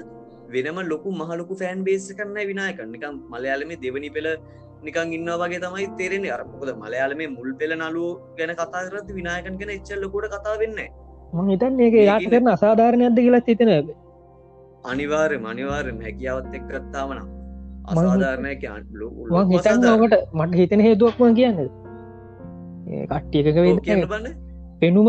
[0.49, 2.89] වෙනම ලොකු මහලොකු ෆෑන් බේස කරන්න විනායකන්.
[2.91, 4.29] නිකම් මලයාලමේ දෙවනි පෙළ
[4.83, 6.33] නිකන් ඉන්න වගේ තමයි තේරෙන්නේ.
[6.37, 10.83] අරපොකද මලයාලමේ මුල් පෙළ නලුව ගැන කතා කරත් විනායකන් ගැන එච්චල්ලකොට කතා වෙන්න
[11.33, 13.73] මං හිතන් ඒක යාට කරන අසාධාරණයක්ද කියලා හිතන
[14.85, 17.19] අනිවාර්ය මනිවාර්යම හැකියාවත් එක්කත්තාවන
[17.87, 18.53] අසාධාරණය
[19.31, 21.59] මං හිතන්න ඕකට මට හිතන හේතුවක්ම කියන්න.
[23.11, 23.47] කට්ටියක
[23.85, 24.01] කියන්න
[24.81, 25.07] පෙනුම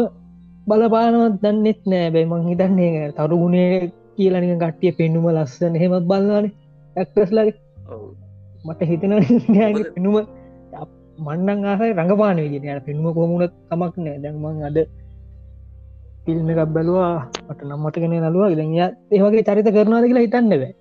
[0.69, 2.11] බලපානවත් දන්නෙත් නෑ.
[2.14, 6.53] බැයි මං හිතන්නේ තරුගුණේ කියලනික කට්ටිය පෙන්නුම ලස්සන හෙමත් බලන්නනේ
[6.97, 7.55] ඇක්ටස්ලගේ
[7.91, 8.01] ඔව්.
[8.67, 9.12] මට හිතන?
[9.95, 10.17] පෙනුම
[11.19, 14.19] මන්නන් ආසයි රඟපාන විදින පෙනුම කොමුණත් කමක් නෑ.
[14.25, 14.79] දැන්මං අද
[16.25, 17.14] පිල්ම එකක් බැලවා.
[17.49, 18.64] මට නම්මතකන නලවා ඉදය
[19.14, 20.61] ඒවගේ චරිත කරනාද කියලා හිතන්න බෑ.
[20.61, 20.78] මේ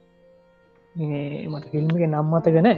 [0.98, 2.70] මට ෆිල්ම්ක නම්මතකන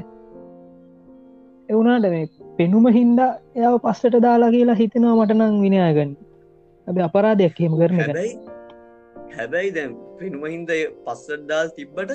[1.70, 2.26] එවුනාට මේ
[2.58, 6.16] පෙනුම හින්දා එයාව පස්සට දාලා කියලා හිතනවා මටනං විනයාගන්න
[6.88, 8.12] ඇබ අපරාධයක් හෙම කරන එක
[9.38, 10.72] හැබැයි දැන් පෙනුම හින්ද
[11.06, 12.14] පස්සඩ්දාල් තිබ්බට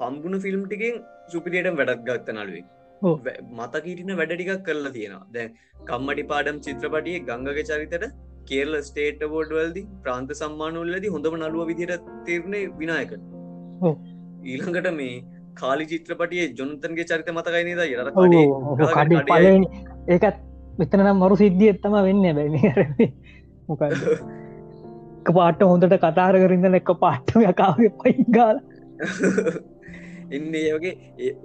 [0.00, 0.96] පම්බුණ ෆිල්ම් ටිකෙන්
[1.32, 2.66] සුපිරියට වැඩක් ගත්ත නළුවෙක්.
[3.02, 3.28] ඔව්.
[3.58, 5.26] මතකීටන වැඩ ටිකක් කරලා තියෙනවා.
[5.34, 5.50] දැන්
[5.88, 8.06] කම්මටි පාඩම් චිත්‍රපටිය ගංගක චරිතට
[8.48, 13.12] කේරල ස්ටේට බෝඩ් වල්දි ප්‍රාන්ත සම්මානවල්ලදි හොඳම නළුව විදිහට තේරණය විනායක
[13.80, 13.94] ඔව්.
[14.42, 15.16] ඊළඟට මේ
[15.56, 17.32] කාලි චිත්‍රපටිය ජොනතන්ගේ චරිත
[18.16, 19.66] ඔව් කඩි පලෙන්
[20.08, 20.38] ඒකත්
[20.78, 23.10] මෙතන නම් මරු සිද්ධිය එත්තම වෙන්න බැයි
[23.68, 23.82] මොක
[25.30, 28.62] පාට හොඳට කතාර කරින්ද එක පාට්ටම යකාවේ පයිගාල
[30.36, 30.94] එන්න ඒගේ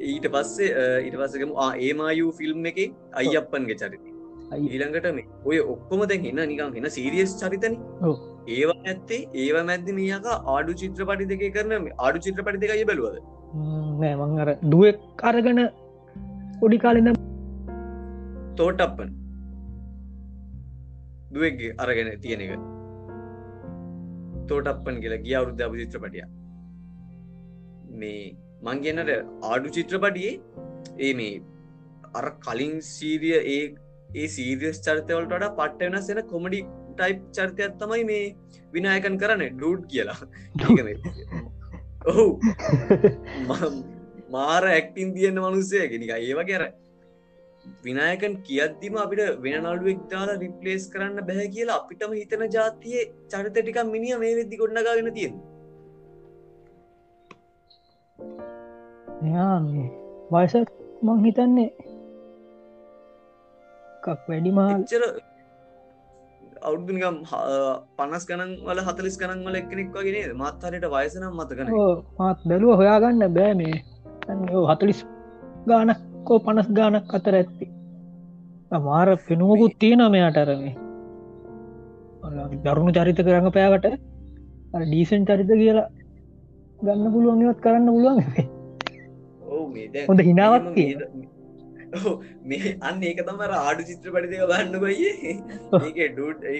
[0.06, 2.80] ඊට පස්සේ ඊට පස්සකම ඒමායු ෆිල්ම් එක
[3.14, 4.15] අයියප්පන්ගේ චරිත
[4.54, 7.76] ඊළඟට මේ ඔය ඔක්කොම දැන් එන්න නිකම් එන්න සීරියස් චරිතන.
[8.48, 13.20] ඒවා ඇත්තේ ඒවා මැද්ද මේක ආඩු චිත්‍රපටි දෙක කරන ආඩු චිත්‍රපටි දෙකයි බැලුවද?
[14.02, 15.62] නෑ මං අර දුවෙක් අරගන
[16.62, 17.12] පොඩි කාලෙද
[18.58, 19.10] තෝටප්පන්.
[21.34, 22.52] දුවගේ අරගෙන තියෙන එක.
[24.50, 26.26] තෝටප්පන් කියලා ගිය අවුරුද්ධ අප චිත්‍රපටිය
[28.02, 28.22] මේ
[28.66, 29.12] මං කියන්නට
[29.52, 30.34] ආඩු චිත්‍රපටියේ
[31.08, 31.34] ඒ මේ
[32.20, 33.64] අර කලින් සීරිය ඒ
[34.16, 36.62] ඒ සීරියස් චරිතවලට වඩා පට්ට වෙනස් වෙන කොමඩි
[36.94, 38.24] ටයිප් චරිතයක් තමයි මේ
[38.74, 40.20] විනායකන් කරන්න ඩඩ් කියලා.
[42.10, 42.26] ඔහු
[44.32, 46.66] මාර ඇක්ටින් තියන්න මනුස්සය ගෙනික ඒවගේ අර
[47.86, 53.80] විනායකන් කියද්දිම අපිට වෙන නළුවෙක් දාලා රිප්ලේස් කරන්න බැහැ කියලා අපිටම හිතන ජාතියේ චරිත ටික
[53.92, 55.36] මිනිිය මේ වෙද්දි ගොඩනගාගෙන තියෙන
[60.34, 60.72] වයසත්
[61.04, 61.70] මං හිතන්නේ
[64.06, 65.04] කක් වැඩිමහල් එච්චර
[66.62, 67.18] අවුදුනිකම්
[67.98, 71.72] පනස් ගනන් වල හතලිස් ගනන් වල එක්කෙනෙක් වගේ මත්හරයට වයසනම් මතකන
[72.20, 73.78] මාත් බැලුව හොයාගන්න බෑ මේ.
[74.72, 75.00] හතලිස්
[75.68, 77.68] ගානක්කෝ පනස් ගානක් අතර ඇත්ති.
[78.80, 80.76] මාර පෙනුවකුත් තියෙන මෙයාට අරමේ
[82.64, 83.86] දරුණු චරිත කරඟ පෑවට
[84.84, 85.88] ඩීසන් චරිත කියලා
[86.80, 88.20] ගන්න පුළුවන්ගවත් කරන්න පුළුවන්.
[90.08, 91.00] හොඳ හිනාවක් තියෙන.
[92.46, 95.34] මේ- අන්න ඒක තමර ආඩු චිත්‍රපටි දෙක බන්න බයියේ
[95.82, 95.98] ඒක
[96.50, 96.60] ඒ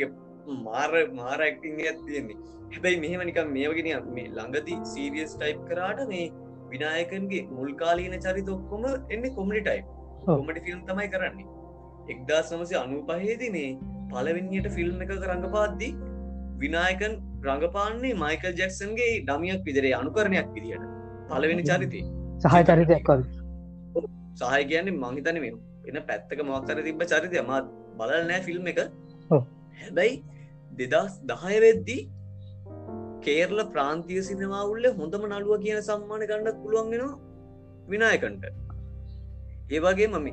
[0.64, 2.38] මාර මාර ඇක්ටිං ඇත් තියෙන්නේ.
[2.68, 6.26] හැබැයි මෙහෙම නිකම් මේවගෙන මේ ළඟදි සීරියස් ටයිප් කරාට මේ
[6.72, 9.82] විනායකන්ගේ මුල්කාලීන චරිත ඔක්කොම එන්නේ කොමඩි ටයි්
[10.24, 10.36] ඔව්.
[10.40, 11.48] කොමඩි ෆිල්ම් තමයි කරන්නේ.
[12.10, 13.70] එක්දා සමසය අනු පහේදි මේ
[14.12, 15.94] පලවෙනියට ෆිල්ම් එක රඟපාද්දී
[16.60, 17.14] විනායකන්
[17.46, 20.86] රඟපාන්නේ මයිකල් ජැක්සන්ගේ ඩමියක් විදිරේ අනුකරණයක් විදිට
[21.30, 22.02] පලවෙනි චරිතය
[22.44, 23.45] සහය චරිතයක් වගේ
[24.40, 25.54] සහය කියන්නේ මංහිතන මේ
[25.90, 27.66] එන පැත්තක මොක්තර තිබ චරිතය මත්
[28.00, 28.80] බලල් නෑ ෆිල්ම් එක.
[29.82, 30.14] හැබැයි
[30.82, 32.02] දෙදස් දහය වෙද්දී
[33.26, 37.14] කේරල ප්‍රාන්තිය සිනමාවුල්ල හොඳම නළුව කියන සම්මාන ගණ්ඩත් පුළුවන්ගෙනවා
[37.94, 38.46] විනායකන්ට.
[39.76, 40.28] ඒවගේ මම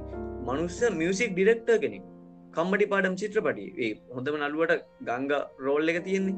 [0.48, 2.08] මනුස්ස මියසික් ඩිරෙක්ටර් කෙනෙක්.
[2.56, 5.30] කම්මටි පාඩම් චිත්‍රපටි ඒ හොඳම නළුවට ගංග
[5.66, 6.36] රෝල් එක තියෙන්නේ.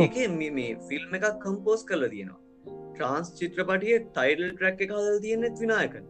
[0.00, 2.40] ඒක මේ ෆිල්ම් එකක් කම්පෝස් කරලා තියෙනවා.
[2.94, 6.04] ට්‍රන්ස් චිත්‍රපටිය ටයිඩල් ට්‍රැක් එක හදල් තියෙනෙත් විනායකන්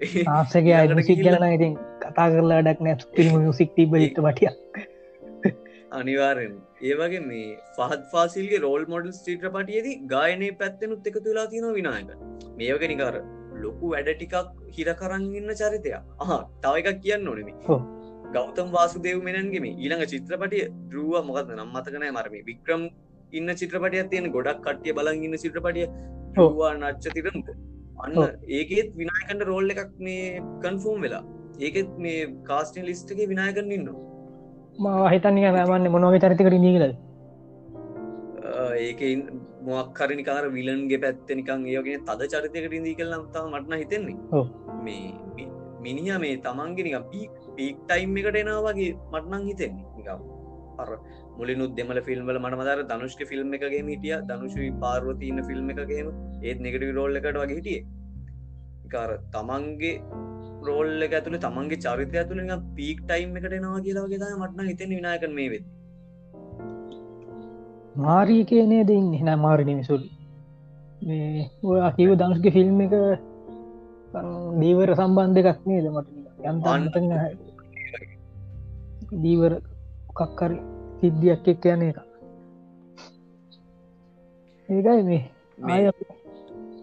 [0.00, 4.18] ආසගේ අය ඊළඟට මුසික් ගිහිල්ලා- කියලන ඉතින් කතා කරලා ඩක් නෑ ෆිල්ම් මුසික් තිබ ට
[4.20, 4.50] පටිය
[5.92, 12.10] අනිවාරෙන් ඒවගේ මේ පහත් ෆාසිල්ගේ රෝල් මොඩල් චිත්‍රපටියද ගායනය පැත්තෙනුත් එක තුලා තියෙන විනායක.
[12.56, 13.14] මේක නිකාර
[13.62, 14.34] ලොකු වැඩ ටිකක්
[14.76, 16.30] හිර කරන්න ඉන්න චරිතය අහ
[16.62, 17.54] තව එකක් කියන්න ඕනෙමි.
[18.34, 22.82] ගෞතම් වාසුදේව මෙනන්ගෙම ඊළඟ චිත්‍රපටිය දරුව මොකද නම් මතකනෑ මරම වික්‍රම්
[23.32, 25.86] ඉන්න චිත්‍රපටිය තියෙන ගොඩක් කට්ටිය බලන් ඉන්න චිත්‍රපටිය
[26.36, 27.48] දවා නච්ච තිරන්ද
[28.04, 28.14] අන්න
[28.58, 31.24] ඒකෙත් විනායකට රෝල් එකක් මේ කන්ෆෝම් වෙලා.
[31.66, 33.90] ඒකෙත් මේ කාස්ටන් ලිස්ටගේ විනායකන්න ඉන්න
[34.84, 36.94] මා හිතන්නේ මන්න මොනවගේ චරිතකට නීගලද
[38.86, 39.00] ඒක
[39.68, 44.16] මොක්කරනි කාර විලන්ගේ පැත්ත නිකං ඒගේ තද චරිතයකට ඉදී කල්ලම් තම මටන හිතෙන්නේ.
[44.84, 45.46] මේ
[45.84, 49.86] මිනිහ මේ තමන්ගේ නික පීක් පීක් ටයිම් එකට එනා වගේ මටනං හිතෙන්නේ.
[49.96, 50.20] නිකම්
[50.82, 50.88] අර
[51.36, 56.08] මුලිනුත් දෙමල ෆිල්ම්වල මනමදර දනුෂ්ක ෆිල්ම් එකගේ හිටිය දනුෂී පාර්වතියන්න ෆිල්ම් එකගේම
[56.42, 57.80] ඒත් නෙකට රෝල්ල එකට වගේ හිටිය.
[58.88, 59.94] කාර තමන්ගේ
[60.66, 62.42] රෝල්ල ඇතුළ තමන්ගේ චරිතය තුළ
[62.76, 65.64] පීක් ටයිම් එකට නවා කියලාගේ ත මටන හිතෙන විනායක මේ වෙත්
[67.96, 70.02] මාරී කියනේ දෙන්න හෙන මාරිනි මිසුල්
[71.02, 72.94] මේ ඔය අකිව දනුෂ්ක ෆිල්ම් එක
[74.60, 76.08] දීවර සම්බන්ධ එකක් නේද මට
[76.46, 77.14] යන්තන්න
[79.22, 79.52] දීවර
[80.14, 80.58] කක්කරි
[81.00, 81.98] සිද්ධියක් එක් යන එක.
[84.68, 85.22] ඒකයි මේ.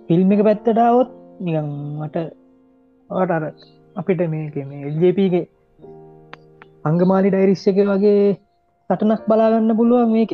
[0.08, 1.10] ෆිල්ම් එක පැත්තටාවොත්
[1.40, 2.18] නිකම් මට
[3.10, 3.44] ට අර
[3.96, 5.44] අපිට මේක මේ එල්ජපගේ
[6.90, 8.24] අංගමාලි ඩයිරිස්ස එක වගේ
[8.90, 10.32] සටනක් බලාගන්න පුළුවන් මේක.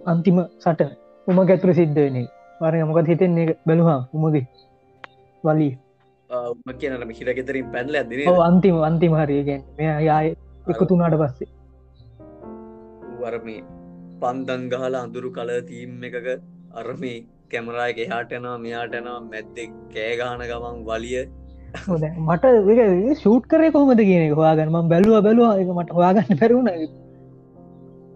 [0.00, 0.80] අන්තිම සට
[1.26, 2.16] උම ගැතුර සිද්ධ වෙන
[2.60, 3.56] වර මොකද හිතෙන්නේ?
[3.66, 4.46] බැලුහා උමගේ
[5.44, 5.74] වලී
[6.80, 10.28] කියනම හිරගෙතරින් පැල්ල ඇදන අන්තිම අන්තිම හරියගෙන් මෙ යාය
[10.74, 11.50] එකතුනාට පස්සේ.
[13.22, 13.58] වරමේ
[14.22, 16.28] පන්දන් ගහලා අඳුරු කල තීම් එකක
[16.82, 17.18] අරමේ
[17.52, 21.26] කැමරායක එහාටනවා මෙයාටනවා මැද්දෙක් කෑගාන ගමන් වලිය.
[22.28, 22.46] මට
[23.18, 26.70] ෂූට් කරය කොහමද කියන හවාගන්න ම බැලුව බැලවා එක මට හොයාගන්න පැරුණ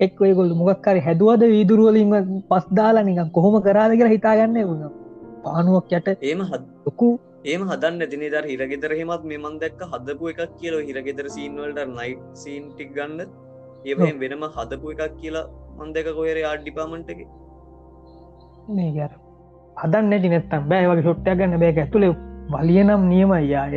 [0.07, 2.14] එක් ඔයගොල්ු මොක්කරි හැදුවද වීදුරුවලින්ම
[2.50, 4.82] පස් දාලා නික කොහොම කරාද කියලා හිතාගන්න වුණ.
[5.44, 7.09] පානුවක් යට ඒම හදකු
[7.45, 12.12] ඒම හදන්න දින දර හිරගෙදර හෙමත් මෙමන් දැක්ක හදපු එකක් කියල හිරගෙදර සීන්වලට නයි්
[12.43, 13.20] සීන් ටික් ගන්න.
[13.86, 15.47] ඒවහෙන් වෙනම හදපු එකක් කියලා
[15.78, 17.20] මන්දක කොයර ආඩ්ඩිපාමන්ටක
[18.76, 19.12] මේ ගැර
[19.82, 20.86] හදන්න නැති නැත්තම් බෑ.
[20.90, 21.72] වගේ ෂොට්ටය ගන්න බෑ.
[21.82, 22.12] ඇතුළේ
[22.55, 23.76] වලියනම් නියම අයාය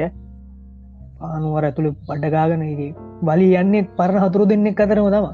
[1.19, 2.93] පානුවර ඇතුළ පඩගාගනගේ
[3.27, 5.27] බලි යන්නේ පරණ හතුරු දෙන්නෙක් අතරම තම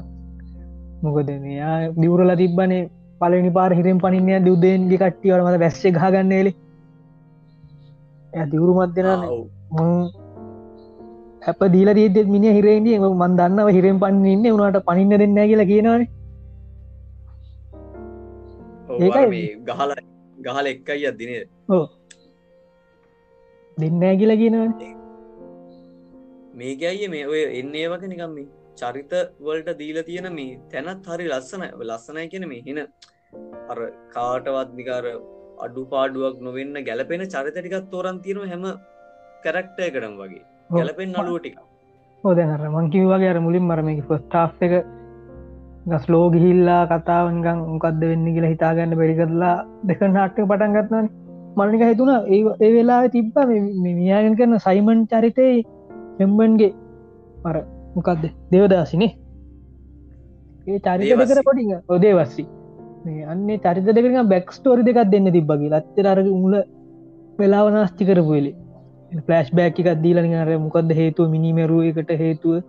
[1.04, 2.82] මොකද මෙයා දිවරලා තිබ්බනේ
[3.20, 6.58] පලනි පාර හිරෙන් පනින්නය දුදේන්ගේ කට්ටියවල මත බැස්ස ගාගන්නේලේ
[8.38, 9.08] ඇ දිවුරු මත්දෙන
[11.46, 14.46] හැප දීල දීදෙත් මිනි හිරේන්ගේ මන් දන්නව හිරෙන් පන්න ඉන්න.
[14.56, 16.02] උනාට පනින්න දෙන්න කියලා කියනවන.
[19.68, 19.92] ගහල
[20.46, 21.30] ගහල එක්කයි අදදින
[21.76, 21.84] ඕ
[23.76, 24.72] දෙන්නෑ කියලා කියනවන.
[26.60, 28.48] මේක අයිය මේ ඔය එන්නේ වක නිකම් මේ
[28.80, 29.12] චරිත
[29.46, 32.80] වලට දීල තියෙන මේ තැනත් හරි ලස්සන ලස්සනයි කියන මේ හින.
[33.70, 33.78] අර
[34.14, 35.04] කාටවත් නිකාර
[35.62, 38.64] අඩු පාඩුවක් නොවෙන්න ගැලපෙන චරිත ටිකත් තෝරන් තියෙන හැම
[39.44, 40.42] කැරක්ටය කරම් වගේ.
[40.70, 41.56] ගැලපෙන් නලුව ටික
[42.24, 44.74] හෝදහර මංකිව වගේ අර මුලින් මරම ෆස්ටා් එක
[45.86, 51.08] ගස් ලෝ ගිහිල්ලා කතාවන්ගං උකක්ද වෙන්න කියලා හිතාගන්න බැරි කරලා දෙක නාට්ක පටන් ගත්නන
[51.56, 53.36] මල්නික හිතුන ඒ වෙලා තිබ්බ
[53.82, 55.48] මියාගෙන් කරන සයිමන් චරිතය
[56.20, 56.72] එම්බන්ගේ
[57.44, 57.56] මර
[57.96, 59.12] මොකක්ද දෙවදාසිනේ
[60.66, 62.44] ඒ චරිත කර පොඩි ඔදේ වස්සි
[63.04, 66.54] අන්නේ චරිත දෙක බැක් ස්ටෝරි දෙකක් දෙන්න තිබ්බගේ ලත්තර අර මුල
[67.38, 68.52] වෙලාව නාස්ති කරපුලි
[69.20, 72.62] ෆලස්් බෑක් එකක් දීලනි අර මොකක්ද හේතුව මිනිමරුව එකට හේතුව?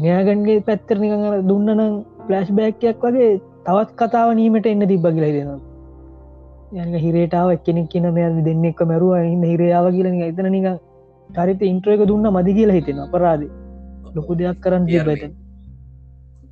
[0.00, 1.14] නයාගන්ගේ පැත්තරනික
[1.44, 3.30] දුන්නනම් ෆලස්් බෑක්යක් වගේ
[3.64, 5.60] තවත් කතාව නීමට එන්න තිබ්බගිලයි දෙනවා
[6.74, 10.68] යන හිරේටාව එක්කෙනෙක් කියන මෙ දෙන්නෙක් මැරුව ඉන්න හිරයාව කියලන එතන නික
[11.30, 13.44] චරිත ඉන්ට්‍රයක දුන්න මදි කියලා හිතෙන අපරාධ
[14.14, 15.45] ලොකු දෙයක් කරන්න තිබ ඇත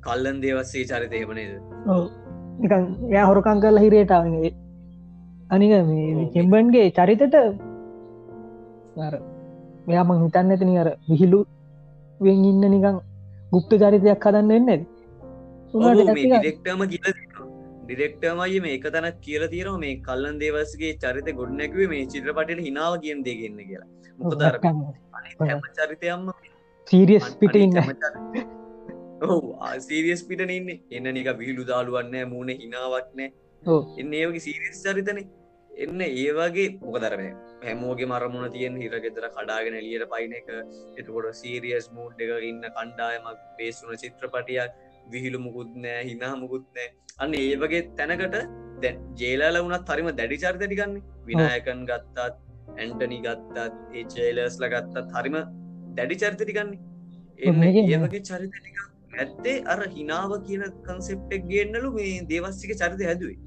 [0.05, 1.53] කල්ලන් දේවස්සේ චරිතයමනේද
[2.61, 2.83] නිකන්
[3.15, 4.51] යා හොරකං කරලා හිරේටාවගේ
[5.49, 7.35] අනික මේ කෙම්බන්ගේ චරිතට
[9.87, 11.41] මෙයා මං හිතන්න ඇතිනි අර විහිලු
[12.19, 12.99] වෙන් ඉන්න නිකං
[13.51, 14.85] ගුප්ත චරිතයක් හදන්න එන්න
[15.73, 17.13] ඩෙක්ටම කියල
[17.85, 23.19] ඩිරෙක්ටමයි මේ එක තැනක් කියල තියෙනවා මේ කල්ලන් දේවස්ගේ චරිත ගොඩනැකවේ මේ චිත්‍රපටට හිනාව කියෙන්
[23.23, 23.89] දෙගන්න කියලා.
[24.19, 24.53] මොකදර
[25.79, 26.29] චරිතයම්ම
[26.87, 27.77] සීරියස් පිට ඉන්න
[29.79, 30.69] සීරියස් පිටන ඉන්න.
[30.91, 33.31] එන්න නික විහිලු දාළුවන්න මූුණ හිනාවක්නෑ
[33.97, 35.19] එන්න ඒවගේ සීරියස් චරිතන.
[35.71, 37.23] එන්න ඒවාගේ මොකදරම
[37.63, 40.49] හැමෝගේ මරමුණ තියෙන් හිරගෙතර කඩාගෙන එලියට පයින එක.
[40.97, 44.71] එතකොට සීරියස් මූඩ් එක ඉන්න කණ්ඩායමක් පේසුන චිත්‍රපටියක්
[45.07, 46.87] විහිලු මුකුත් නෑ හිනා මුකුත් නෑ
[47.19, 48.39] අන්න ඒ වගේ තැනකට
[48.81, 52.27] දැ ජේලාල වුණත් හරිම දැඩි චරිතටිකන්න විනායකන් ගත්තත්
[52.77, 55.37] ඇන්ටනි ගත්තත් ඒ චේලස්ල ගත්තත් හරිම
[55.95, 56.79] දැඩි චරිතටිකන්නේ
[57.41, 58.83] එන්න ඒවගේ චරිතටික
[59.19, 63.37] ඇත්තේ අර හිනාව කියන කන්සෙප්ටක් ගන්නලු මේ දේවස්සික චරිත හැදුවේ.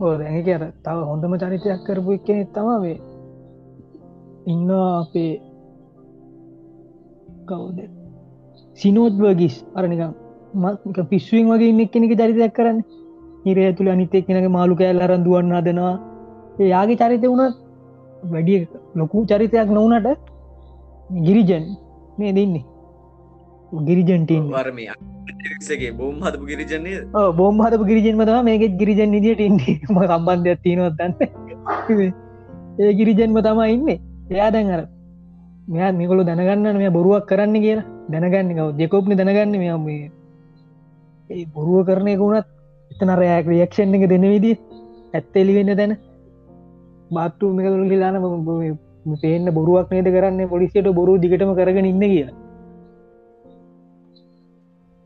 [0.00, 2.98] ඕ දැක අර තව හොඳම චරිතයක් කරපු එකනෙ තමාවේ
[4.46, 5.32] ඉන්නවා අපේ
[7.48, 7.78] කවුද?
[8.78, 10.12] සිනෝත්වගිස් අරනිකම්
[10.54, 12.78] මත් පිස්සුවෙන් වගේ ඉන්න කෙනෙක චරිතයක් කරන්න.
[13.44, 15.94] හිරේ තුළ අනිතෙක් කෙනක මාළු කෑල් අරන් දුවන්න හදනවා.
[16.72, 17.54] යාගේ චරිත වුණ
[18.32, 18.60] වැඩිය
[18.94, 20.06] ලොකු චරිතයක් නොවනට
[21.26, 21.64] ගිරිජන්
[22.18, 22.64] මේ දෙන්නේ.
[23.80, 26.98] ගිරිජන්ටීන් වරමගේ බෝම් හදපු ගිරිජන්නේ.
[27.36, 29.80] බෝම් හතපු ගිරිජන්ම තම මේකෙත් ගිරිජන් නිදියට ඉන්නේ.
[29.92, 31.12] ම සම්බන්ධයක් තියෙනවත්තන්න
[32.80, 33.98] ඒ ගිරිජන්ම තමා ඉන්නේ.
[34.30, 34.82] එයා දැන් අර
[35.68, 37.86] මෙයා මිකොලු දැනගන්න මේ බොරුවක් කරන්න කියලා.
[38.10, 40.10] දැනගන්න කව දෙකොප්නි දැනගන්න මෙ මේ
[41.30, 42.46] ඒ බොරුව කරනය වුණත්
[42.90, 44.52] එතනරයක් රියක්ෂන් එක දෙන විදි
[45.14, 45.96] ඇත්ත එලිවෙන්න දැන.
[47.10, 48.16] බාත්තු මේකතුරු හිලාන
[49.22, 50.48] පේන්න බොරුවක් නේද කරන්න?
[50.48, 52.41] පොලිසියට බොරු දිගටම කරගෙන ඉන්න කියලා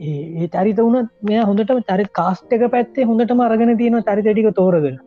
[0.01, 4.99] ඒ චරිත වුණත් මෙය හොඳටම චරි කාස්ට එක පැත්තේ හොඳටම අරගෙන තියෙන චරිතටික තෝරගෙන.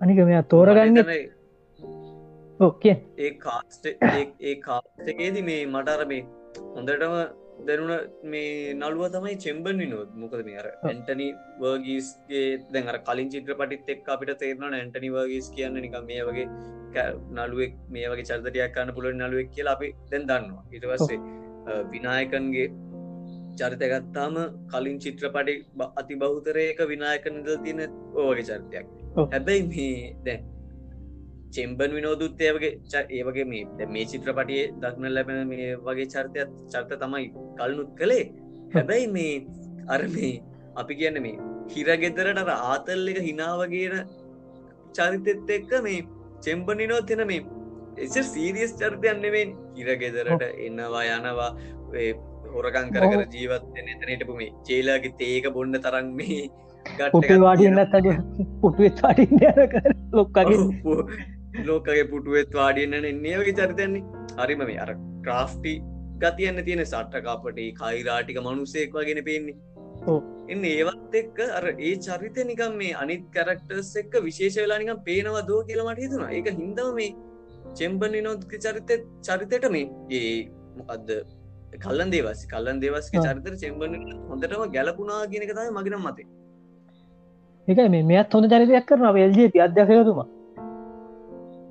[0.00, 1.02] අනික මෙයා තෝරගන්න
[2.60, 6.22] ඕකය ඒ කාස්ට ඒ කාස්ටකේද මේ මටර මේ
[6.76, 7.16] හොඳටම
[7.66, 7.92] දැනුන
[8.24, 11.28] මේ නළුව තමයි චෙම්බන් විනෝත් මොකද මේ අර ඇන්ටනි
[11.60, 16.46] වර්ගීස්ගේ දැන්ර කලින් චිත්‍ර පටිත් එක් අපිට තේරන ඇන්ටනි වර්ගීස් කියන්න නික මේ වගේ
[17.32, 20.64] නළුවෙක් මේ වගේ චර්තටයක් කන්න පුළුවන් නළුවෙක් කියලා අපි දැන් දන්නවා.
[20.72, 21.18] ඉටවස්සේ
[21.92, 22.66] විනායකන්ගේ
[23.58, 24.34] චරිතගත්තාම
[24.72, 25.54] කලින් චිත්‍රපටි
[26.00, 27.80] අති බෞතරයක විනායක නිදල් තියෙන
[28.16, 28.86] ඕගේ චරිතයක්.
[29.32, 29.94] හැබැයි මේ
[30.26, 30.42] දැන්
[31.54, 32.72] චෙම්බන් විනෝදුත් ඒවගේ
[33.18, 37.26] ඒවගේ මේ මේ චිත්‍රපටිය දක්න ලැබෙන මේ වගේ චර්තයක් චර්ත තමයි
[37.58, 38.24] කල්නුත් කළේ.
[38.74, 39.34] හැබැයි මේ
[39.94, 40.32] අර මේ
[40.76, 41.36] අපි කියන්න මේ
[41.74, 43.94] හිරගෙදරට ආතල් එක හිනාවගේන
[44.96, 46.00] චරිතෙත් එක්ක මේ
[46.44, 47.42] චෙම්බන් නෝ තින මේ
[47.96, 51.50] එස සීරියස් චර්තයන්නෙවෙන් හිරගෙදරට එන්නවා යනවා
[52.52, 56.42] හොරකං කර කර ජීවත්න එතනටපු මේ චේලාගේ තේක බොන්න තරන් මේ
[57.12, 58.08] පුටේ වාඩියන්න ඇතක
[58.60, 59.26] පුටුවත් වාඩි
[60.12, 60.58] ලොක්කගේ.
[61.64, 64.04] ලෝකගේ පුටුවත් වාඩියන්න එන්නේ වගේ චරිතයන්නේ.
[64.38, 64.90] හරිම මේ අර
[65.22, 65.74] ක්‍රාෆ්ටි
[66.18, 69.56] ගතියන්න තියෙන සට්ටකාපට කයිරාටික මනුසේක් වගෙන පේන්නේ.
[70.48, 75.46] එන්න ඒවත් එක්ක අර ඒ චරිත නිකම් මේ අනිත් කරක්ටර්ස් එක්ක විශේෂ වෙලා නිකම් පේනවා
[75.48, 77.14] දෝ කියලමට හිතුනා එක හින්දව මේ
[77.76, 78.90] චෙම්බන් නොත් චරිත
[79.22, 80.30] චරිතයට මේ ඒ
[80.78, 81.10] මොකක්ද
[81.82, 83.94] කල්ලන් දේවස් කල්ලන් දේවස්ක චරිතර චෙම්බන්
[84.30, 86.26] හොඳටම ගැලපුනා ගෙනක තයි මගෙනම් මතේ.
[87.68, 90.28] එක මේ මෙත් හොඳ චරිතයක් කරන වෙල්ජේ පි අධ්‍යකතුමා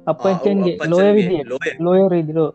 [0.08, 1.38] අපච්චන්ගේ ලෝය විදි
[1.80, 2.52] ලෝය රේදිලෝ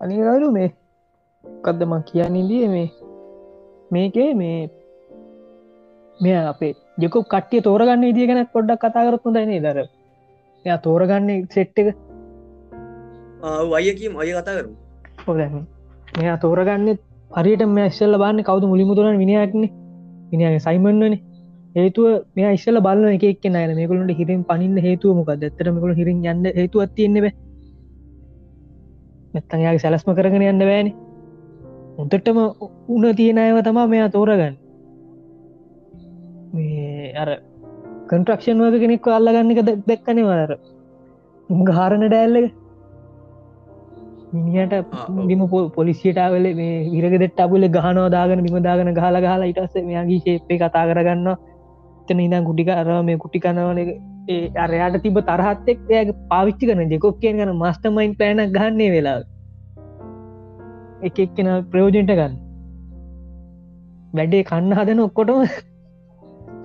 [0.00, 0.70] අනිගරු මේ
[1.64, 2.88] කදදම කියන්නේදී මේ?
[3.90, 4.58] මේකේ මේ
[6.20, 9.78] මෙය අපේ ජෙකු කට්ටිය තෝරගන්න ඉදිය ගැන පොඩ්ඩක් කතාකරත්තු දයිනේ දර
[10.64, 11.88] එය තෝරගන්න සෙට් එක.
[13.72, 14.70] වයකීම අය කතා කරු
[15.26, 15.40] හොද
[16.18, 16.88] මෙයා තෝරගන්න
[17.30, 19.62] හරියට මේ ස්සල්ල බන්න කවුද මුලිමුතුරන් විනියක්න
[20.30, 21.22] විනිගේ සයිමන්වනේ
[21.76, 26.52] හේතුව මේ ඉස්සල බලන එකක් නය මේකලට හිරින් පනින්න හේතුව මොක ඇත්තර මකළ හිරින් යන්න
[26.58, 27.26] හේතුවත් තියෙන්නෙව
[29.34, 30.88] නැත්තන්යාගේ සැලස්ම කරගෙන යන්න බෑන.
[32.00, 32.38] උන්තටම
[32.94, 34.54] උන තියෙන අයව තමා මෙයා තෝරගන්න
[37.14, 37.30] අර
[38.10, 40.52] කන්ට්‍රක්ෂන් වක කෙනෙක් අල්ලගන්න එක දැක්කන වදර
[41.70, 42.54] ගාරණ ඩැල්ලක
[44.34, 44.74] මිනිට
[45.28, 50.84] බිම පොලිසිටාවල මේ විරගෙදට අබුල ගහනවා දාගන බිම දාගන ගහලා ගහලා ඉටස මෙයාගේ ශේපේ කතා
[50.88, 53.80] කරගන්න එතන ඉදම් කුටික අර මේ කුටි කනවල
[54.28, 59.18] ඒ අරයාට තිබ තරහත්තෙක් එය පාවිච්චි කන දෙකොක් කියන ගන මස්ටමයින් පෑනක් ගන්නේ වෙලා
[61.02, 62.34] එක එක්කෙන ප්‍රයෝජනට ගන්න.
[64.14, 65.40] වැඩේ කන්න හදන ඔක්කොටම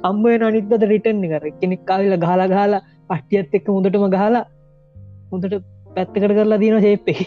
[0.03, 4.43] අම්බය අනිත්ද රිටන් කර කෙනෙක් කාවිල ගහලා ගහලා පට්ටියත් එක්ක මුදටම ගහලා
[5.31, 5.57] මුදට
[5.95, 7.25] පැත්තකට කරලා දීන ශේප්පේ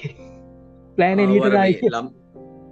[0.99, 2.09] ප්ලෑන ට ලම්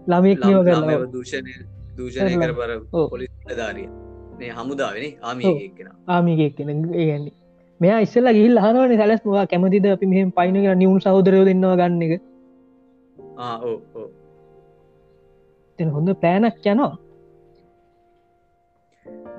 [0.07, 1.55] ළමෙක් නිව කරලා දූෂණය
[1.99, 2.73] දූෂණය කර පර
[3.11, 3.89] පොලිස් ධාරිය
[4.39, 7.35] මේ හමුදාවෙන ආමියක්ෙන ආමිකෙක් කෙන ඒගන්නේ
[7.81, 12.03] මෙයා ඉස්සල්ල ගිල් හනවන සැලස් මවා කැමතිද අපි මෙහම පයින කර නිවුන් සහෝදරයෝ දෙන්නවා ගන්න
[12.07, 12.23] එක?
[15.79, 16.93] තැන හොඳ පෑනක් යනවා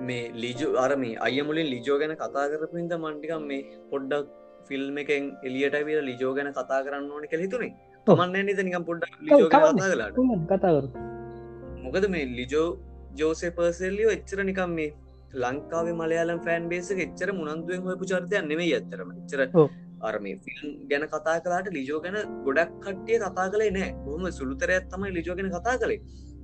[0.03, 4.31] මේ ලිජු අරම අය මුලින් ලිජෝ ගැන කතා කරපින්ද මන්ටිකම් මේ පොඩ්ඩක්
[4.69, 7.71] ෆිල්ම් එකෙන් එලියට විල ලිජෝ ගැන කතා කරන්න ඕන කෙළිතුනේ
[8.07, 10.19] තමන්න නිත නිකම් පොඩ්ඩක් ලිජෝ කතා කලාට
[10.51, 10.89] කතාකරු
[11.85, 12.67] මොකද මේ ලිජෝ
[13.15, 14.89] ජෝසේ පර්සෙල්ලියෝ එච්චර නිකම් මේ
[15.35, 19.41] ලංකාවේ මලයාලම් ෆෑන් බේසක එච්චර මුණන්දුවෙන් හොපු චරිතයන් නෙමේ ඇත්තරම චර
[20.01, 25.13] අරම ෆිල්ම් ගැන කතා කලාට ලිජෝ ගැන ගොඩක් කට්ටිය කතා කළේ නෑ බොහම සුළුතරයක් තමයි
[25.17, 26.01] ලිජෝ ගැන කතා කළේ.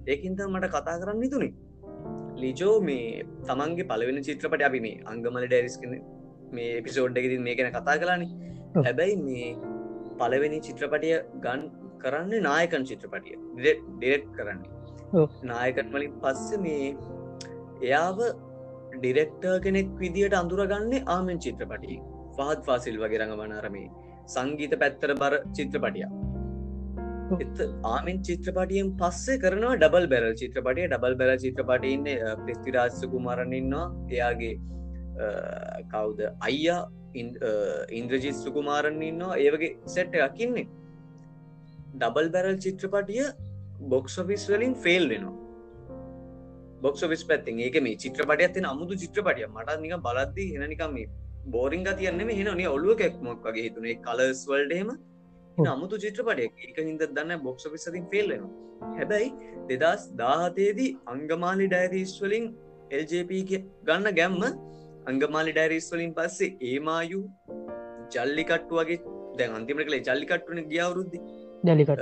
[0.07, 1.51] ඒකින්ත මට කතා කරන්න තුනේ
[2.43, 5.93] ලිජෝ මේ තමන්ගේ පලවෙන චිත්‍රපට අපි මේ අංගමල ඩැරිස්කන
[6.51, 8.27] මේ පිසෝඩ් එකති මේ ගැන කතා කලානි
[8.77, 9.47] හැබැයි මේ
[10.19, 11.63] පලවෙනි චිත්‍රපටිය ගන්
[12.03, 13.35] කරන්න නායකන් චිත්‍රපටිය.
[13.57, 14.71] ඩෙරෙට් කරන්නේ.
[15.43, 16.87] නායකන් වලින් පස්ස මේ
[17.81, 18.19] එයාව
[18.95, 21.99] ඩිරෙක්ටර් කෙනෙක් විදිට අඳුරගන්න ආමෙන් චිත්‍රපටිය.
[22.37, 23.87] පහත් ෆාසිල් වගේ රඟ වනාරමේ
[24.27, 26.07] සංගීත පැත්තර බර චිත්‍රපටිය
[27.37, 27.59] එත
[27.93, 30.85] ආමෙන් චිත්‍රපටියෙන් පස්සේ කරනවා ඩබල් බැරල් චිත්‍රපටිය.
[30.93, 32.07] ඩබල් බැල චිත්‍රපටඉන්න
[32.45, 34.55] ප්‍රස්තිරාජස කුමාරණන්නවා එයාගේ
[35.91, 36.19] කවුද?
[36.47, 36.81] අයියා
[37.99, 39.37] ඉන්ද්‍රජිත් සුකුමාරණ ඉන්නවා.
[39.45, 40.67] ඒවගේ සැට්ට යකින්නේ
[42.01, 43.27] ඩබල් බැරල් චිත්‍රපටිය
[43.93, 45.35] බොක්සොෆිස් වලින් ෆෙල් වෙනවා.
[46.83, 47.59] බොක්සොෆිස් පැත්තින්.
[47.67, 51.09] ඒක මේ චිත්‍රපටය ඇතින අමුතු චිත්‍රපටිය මට නික බලද්දි එනනිකම් මේ
[51.53, 53.95] බෝරිං තියන්න මේ හෙන ඔලුව කැක්මක් වගේ හිතුනේ.
[54.07, 54.91] කලස් වල්ඩේම
[55.67, 59.29] අමුතු චිත්‍රපටය එක හිද දන්න බොක්සොෆිසතින් ෆෙල්ලෙනවා හැබැයි
[59.71, 62.47] දෙදස් දාහතේදී අංගමාලි ඩයිරීස් වලින්
[62.91, 63.31] එල්ජප
[63.85, 64.43] ගන්න ගැම්ම
[65.07, 67.21] අංගමාලි ඩයිරිස් වලින් පස්සේ ඒමායු
[68.15, 68.99] ජල්ලිකට්ටු වගේ
[69.37, 71.19] දැන් අන්තිමට කළේ ජල්ලිකට්ටුන ගියවරුද්දි
[71.65, 72.01] ජලිකට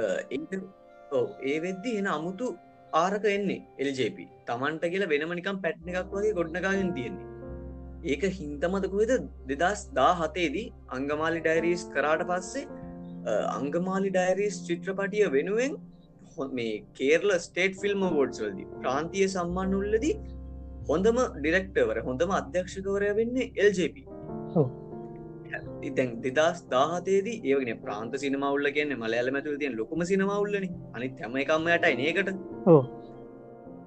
[1.45, 2.47] ඒ වෙද්දි එන අමුතු
[2.95, 7.25] ආරක එන්නේ එල්ජප තමන්ට කියලා වෙනමනිකම් පැට්න එකක් වගේ ගොඩ්නකාගෙන් තියෙන්නේ.
[8.05, 9.13] ඒක හින්තමතකුවද
[9.51, 12.67] දෙදස් දා හතේදී අංගමාලි ඩයිරීස් කරාට පස්සේ
[13.51, 15.77] අංගමාලි ඩයිරීස් චිත්‍රපටිය වෙනුවෙන්
[16.51, 20.15] මේ කේරල ස්ටේට් ෆිල්ම් වෝඩ්ස් වලදි ප්‍රාන්තිය සම්මාන උල්ලදී
[20.89, 23.97] හොඳම ඩිරෙක්ටවර හොඳම අධ්‍යක්ෂකවරය වෙන්නේ එල්ජප
[25.83, 31.95] ඉතැන් දෙදස් දාහතේදී ඒවගෙන ප්‍රාන්ත සිනමවුල්ල කියන්නේ මලයාල මැතුල තියෙන් ලොකම සිනමවුල්ලන අනි තැම එකම්මයටයි
[32.01, 32.31] නේකට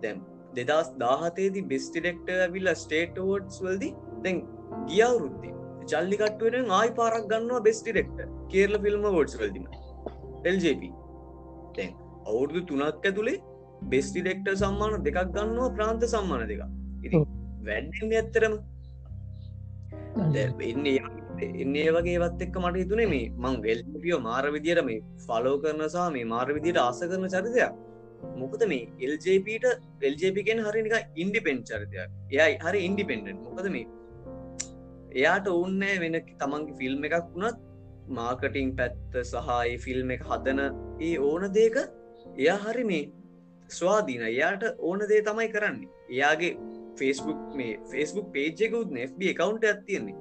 [0.02, 0.20] දැම්
[0.58, 3.90] දෙදස් දාහතේදී බෙස්ටිඩෙක්ට විල්ල ස්ටේට ෝඩ්ස් වල්දි
[4.24, 4.44] දැන්
[4.88, 5.54] ගියවුරුද්දේ
[5.92, 8.18] ජල්ලිකට්ටුවෙන ආයි පාරක් ගන්නවා බෙස්ටිඩෙක්ට
[8.52, 9.66] කේරල ෆිල්ම් ෝඩ්ස් වල්දිම.
[10.50, 10.82] එල්ජප
[11.76, 11.92] තැන්
[12.30, 13.38] අවුරුදු තුනක් ඇතුළේ
[13.94, 16.62] බෙස්ටිඩෙක්ට සම්මාන දෙකක් ගන්නවා ප්‍රාන්ත සම්මාන දෙක
[17.06, 17.24] ඉති
[17.68, 18.54] වැඩ්ඩ ඇත්තරම.
[20.70, 20.98] එන්නේ
[21.62, 26.26] එන්නේ වගේ වත් එක්ක මට හිතුනේ මේ මං වෙල්පියෝ මාර විදියට මේ ෆලෝ කරනසා මේ
[26.32, 27.78] මාර විදියට ආස කරන චරිතයක්.
[28.40, 29.66] මොකද මේ එල්ජපට
[30.08, 32.10] එල්ජපිකෙන් හරිනික ඉන්ඩිපෙන්් චරිතයක්.
[32.38, 33.86] එයයි හරි ඉන්ඩිපෙන්ඩෙන්් මොකද මේ
[35.12, 37.62] එයාට ඔන්නෑ වෙන තමන්ගේ ෆිල්ම් එකක් වුණත්
[38.10, 40.60] මාකටිං පැත්ත සහයි ෆිල්ම් එක හදන
[41.00, 41.78] ඒ ඕන දේක
[42.36, 43.04] එයා හරි මේ
[43.70, 45.88] ස්වාධීන එයාට ඕන දේ තමයි කරන්නේ.
[46.10, 46.52] එයාගේ
[46.98, 50.16] ෆෙස්බුක් මේ ෆෙස්බුක් පේජෙකුත් FB කවන්ට ඇත්තියන්නේ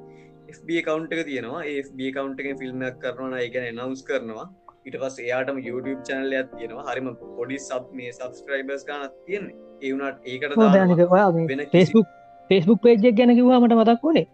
[0.50, 1.64] FB කවන්ට එක තියෙනවා.
[1.84, 4.48] FB කවන්ට එක ෆිල්ම්මක් කරනවා එකන නවස් කරනවා.
[4.86, 6.88] ඉට පස් එයාටම YouTube චැනල ඇත් තියෙනවා.
[6.90, 9.58] හරිම පොඩි සබ් මේ සබස්ක්‍රයිබර්ස් ගනත් තියෙන්නේ.
[9.82, 12.08] ඒවුණට ඒකට ෆෙස්බුක්
[12.50, 14.28] ෆෙස්බුක් පේජ්ජක් ගැන කිවාමට මතක් වනේ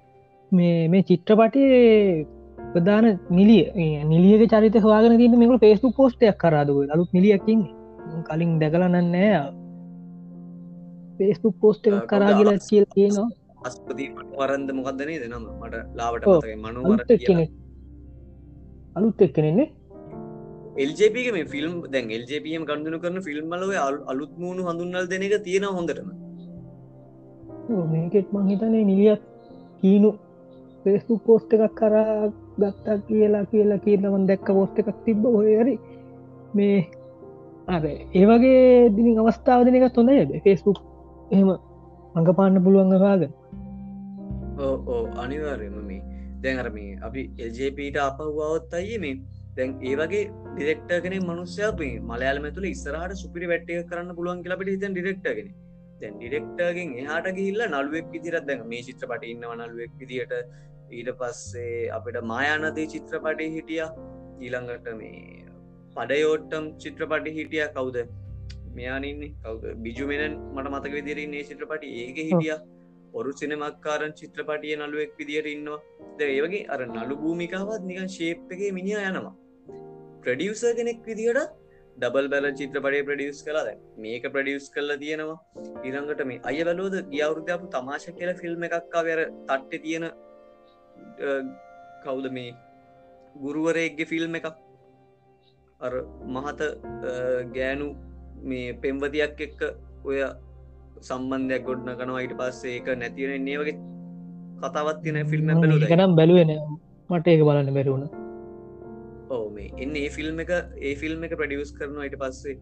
[0.56, 2.26] මේ මේ චිත්‍රපටේ
[2.72, 3.64] ප්‍රධාන නිලිය
[4.06, 7.62] නිලියක චරිත හවාගෙන තින්න මේක ෆෙස්බුක් පෝස්ටයක් කරාදුව අලුත් නිලියකින්
[8.28, 9.32] කලින් දැකලනන්නෑ
[11.20, 13.30] ෆේස්බුක් පෝස්ට එක කරාගල කියල් තියෙනවා.
[13.64, 16.28] අස්පති වරන්ද මොකක්දනේ දෙනම මට ලාවට
[16.58, 17.00] මනුවර
[18.96, 19.70] අලුත් එක්කනෙන්නේ
[20.78, 23.72] එල්ජපගේ මේ ෆිල්ම් දැන් එල්ජපම් කන්දුන කරන ෆිල්ම්මලව
[24.12, 26.10] අලුත් මූුණු හඳුන්නල් දෙන එක තියෙන හොඳටම.
[27.92, 29.22] මේකෙත් මං හිතනේ නිලියක්
[29.82, 30.10] කීනු
[30.86, 35.76] පේස්බුක් පෝස්ට එකක් කරා ගත්තා කියලා කියලා කියලමන් දැක්ක පෝස්ට එකක් තිබ්බ හොයරි
[36.54, 36.80] මේ
[37.68, 40.82] අර ඒවගේ දිනි අවස්ථාව දෙන එක හොඳයද ෆෙස්බුක්
[41.32, 41.50] එහෙම
[42.16, 43.24] අඟ පාන්න පුළුවන් වාග
[44.60, 46.02] ඕ ඕ අනිවාර්යම මේ
[46.44, 49.16] දැන් අරම අපි එල්ජපට අපහුවාවත් අයි මේ
[49.58, 55.50] දැන් ඒවගේ ඩිරෙක්ට කෙන මනුස්්‍යය මලයාලම තුළ ඉස්සරහට සුපිරි වැට්ටය කරන්න පුළුවන් කියලට හිතන් ඩිරෙක්ටගෙන
[56.00, 60.34] දැන් ඩිරෙක්ටගෙන් එහට ගිල්ල නළුවෙක් විදිරත් දැන් මේ චිත්‍රපට ඉන්නව නළුවෙක් විදිට
[60.92, 63.82] ඊට පස්සේ අපිට මායානදේ චිත්‍රපටය හිටිය.
[64.46, 65.46] ඊළඟට මේ
[65.98, 67.66] පඩයෝට්ටම් චිත්‍රපටි හිටිය.
[67.76, 67.98] කවුද
[68.78, 69.66] මෙයානන්නේ කවුද?
[69.86, 71.94] බිජුමෙනන් මට මතක විදිරන්නේ චිත්‍රපටි.
[72.04, 72.56] ඒක හිටිය.
[73.14, 75.82] ඔරු සිනමක්කාරන් චිත්‍රපටිය නළුවෙක් විදියට ඉන්නවා.
[76.18, 79.36] ද ඒවගේ අර නළු භූමිකාවත් නිකන් ශේප්ගේ මිනිිය යනවා.
[80.24, 81.40] ප්‍රඩියස කෙනෙක් විදිට
[81.98, 83.68] ඩබල් බැල චිත්‍රපටය ප්‍රඩියස් කලාද
[84.04, 85.40] මේක ප්‍රඩියස් කරලා තියෙනවා.
[85.88, 90.06] ඉරඟට මේ අය බලෝද ගියවරුද්‍යාපු තමාශ කියල ෆිල්ම් එකක්කා වැර තට්ට තියෙන
[92.04, 92.54] කවුද මේ
[93.36, 94.48] ගුරුවරයක්ගේ ෆිල්ම් එකක්?
[95.80, 95.94] අර
[96.28, 96.62] මහත
[97.54, 97.88] ගෑනු
[98.44, 99.62] මේ පෙම්වතියක් එක්ක
[100.06, 100.20] ඔය
[101.02, 103.78] සම්බන්ධයක් ගොඩ්න කනවා ඊට පස්සේ ඒක නැතිවෙන එන්නේ වගේ
[104.62, 106.54] කතාවත් තියෙන ෆිල්ම් නම් බැලුවෙන
[107.10, 108.06] මට ඒක බලන්න බැරුණ
[109.30, 112.08] ඕ මේ එන්න ඒ ෆිල්ම් එක ඒ ෆිල්ම් එක ප්‍රඩියස් කරනවා.
[112.08, 112.56] ඊට පස්සේ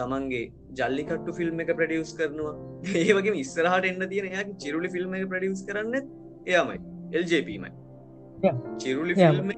[0.00, 0.42] තමන්ගේ
[0.78, 2.54] ජල්ලිකට්ටු ෆිල්ම් එක ප්‍රඩියස් කරනවා.
[3.04, 5.94] ඒවගේ ඉස්සරහට එන්න තියෙන යා චිරුලි ෆිල්ම් එක ප්‍රඩියස් කරන්න
[6.46, 7.70] එයාමයි එල්ජපීමයි
[8.82, 9.52] චිරුලි ෆිල්ම්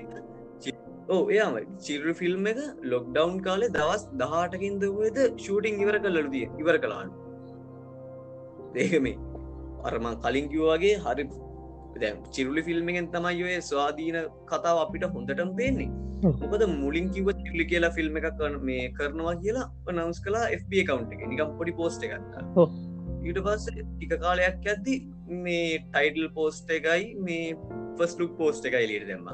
[1.08, 2.60] ඕ එයාම චිරු ෆිල්ම් එක
[2.92, 7.10] ලොක්ඩවන්් කාලේ දවස් දහටකින්ද වේද ෂූටිං ඉවර කල්ලු දිය ඉවර කලාන්න
[8.76, 9.16] දේකමේ
[9.84, 11.26] අරම කලින් කිව්වාගේ හරි
[12.00, 14.18] දැ චිරුලි ෆිල්ම්ගෙන් තමයි ඔය ස්වාධීන
[14.50, 15.90] කතාව අපිට හොඳටම පේන්නේ.
[16.42, 21.22] මොකද මුලින් කිව චිල්ලි කියලා ෆිල්ම් එකක් මේ කරනවා කියලා නවස් කලා FB කවන්් එක.
[21.32, 22.44] නිකම් පොඩි පෝස්ට එකත්තා
[23.26, 24.96] ඊට පස්ස ටික කාලයක් ඇද්දි
[25.42, 27.44] මේ ටයිටල් පෝස්ට එකයි මේ
[27.98, 29.28] ෆස්ලුක් පෝස්ට එකයි ලිට දෙම්ම.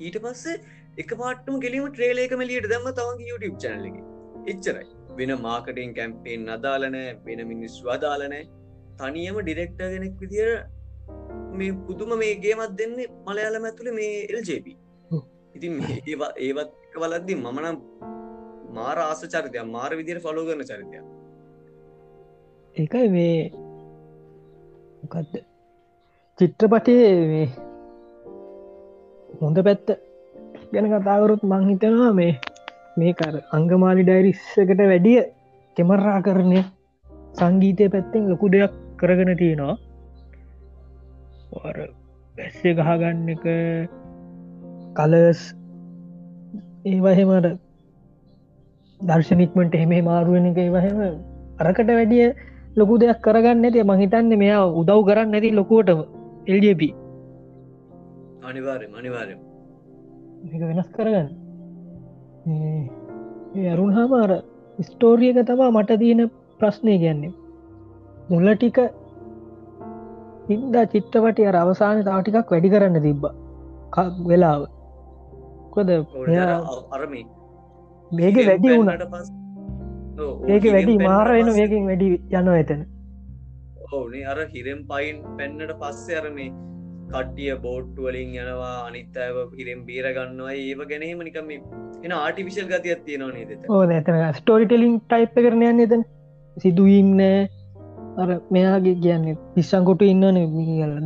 [0.00, 0.58] ඊට පස්සේ
[0.98, 3.96] එක පාටම කෙලීම ට්‍රේලේක මලියට දම්ම තවගේ YouTube චැනල එක.
[4.46, 4.90] එච්චරයි.
[5.16, 8.44] වෙන මාකටින් කැම්පේෙන් අදාලනෑ වෙන මිනිස්සු අදාලනෑ
[9.00, 10.48] තනියම ඩිරෙක්ට ගෙනෙක් විදිර
[11.58, 14.68] මේ පුදුම මේගේමත් දෙන්නේ මලයාලම ඇතුළ මේ එල්ජප
[15.54, 17.78] ඉතින් ඒවා ඒවත් වලද්දි මමනම්
[18.76, 21.02] මාර ආස චරිතය මාර විදිර ෆලෝ කරන චරිතය
[22.76, 23.52] ඒකයි මේ
[25.00, 25.32] මොකක්ද
[26.38, 27.48] චිත්‍රපටයේ මේ
[29.40, 29.88] හොඳ පැත්ත
[30.72, 32.32] ගැන කතාවරුත් මංහිතනවා මේ
[32.96, 35.20] මේකර අංගමාලි ඩයිරිස්සකට වැඩිය
[35.76, 36.62] කෙමරා කරණය
[37.34, 39.76] සංගීතය පැත්තෙන් ලොකු දෙයක් කරගෙන තියෙනවා.
[42.34, 43.44] බැස්සේ ගහගන්න එක
[44.96, 45.42] කලස්
[46.86, 47.50] ඒවහෙමට
[49.00, 51.04] දර්ශනික්මට එහෙම මාරුවෙන එක ඒවහෙම
[51.60, 52.32] අරකට වැඩිය
[52.76, 56.00] ලොකු දෙයක් කරගන්න ඇති මහිතන්න මෙයා උදව් කරන්න ඇති ලොකුවටම.
[56.48, 56.82] එල්ඩප
[58.42, 59.34] අනිවාරය අනිවාරය
[60.62, 61.28] වෙනස් කරගන්න.
[63.72, 64.30] අරුන් හාමාර
[64.78, 66.22] ස්ටෝරියක තමා මට තියෙන
[66.60, 67.32] ප්‍රශ්නය ගැන්නේ
[68.30, 68.78] මුල්ල ටික
[70.48, 73.24] හින්දා චිත්‍රපටිය අවසාන තාටිකක් වැඩි කරන්න තිබ්බ.
[74.26, 74.62] වෙලාව.
[75.70, 75.88] කොද
[76.94, 77.12] අරම
[78.10, 79.41] මේක වැඩි වුණට පස්
[80.48, 82.82] ඒක වැඩි මාර වෙන මේකින් වැඩි යන එතන.
[83.92, 86.50] ඕනේ අර හිරෙම් පයින් පැන්නට පස්සේ අරමේ
[87.12, 91.50] කට්ටිය බෝට්ටු වලින් යනවා අනිත්තව හිරෙම් බීර ගන්නවා ඒව ගැනීම නිකම
[92.04, 96.04] එන ආටිවිශල් ගතියක් තියෙනවා නේද ඕ ඇතන ස්ටෝරිටලින් ටයිප් කරනයන්න එතන.
[96.56, 97.40] සිදුවීම්නෑ
[98.22, 100.38] අර මෙයාගේ කියන්නේ පිස්සංකොට ඉන්නන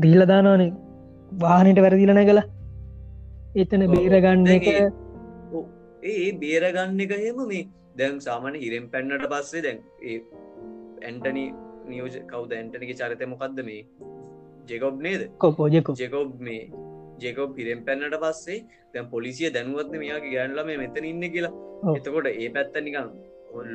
[0.04, 0.70] දීලදානවානේ
[1.42, 2.42] වාහනයට වැරදිලන කළ
[3.56, 4.66] එතන බේරගන්න එක.
[6.04, 10.18] ඒ බේරගන්න එක හෙම මේ දැන් සාමන හිරෙන් පැන්නට පස්සේ දැන් ඒ
[11.02, 11.44] ඇන්ටනි
[11.90, 12.52] නියෝජ කවද?
[12.52, 13.84] ඇන්ටනික චරිත මොකක්ද මේ?
[14.70, 15.22] ජෙකොබ් නේද?
[15.38, 16.34] කොපෝජෙකු ජෙකොබ්.
[16.40, 16.64] මේ.
[17.18, 18.58] ජෙකොබ් හිරෙන් පැන්නට පස්සේ
[18.94, 20.34] දැන් පොලිසිය දැනුවත්න මෙයාගේ?
[20.34, 21.54] ගෑන්ලම මෙතන ඉන්න කියලා.
[21.94, 23.08] එතකොට ඒ පැත්ත නිකන්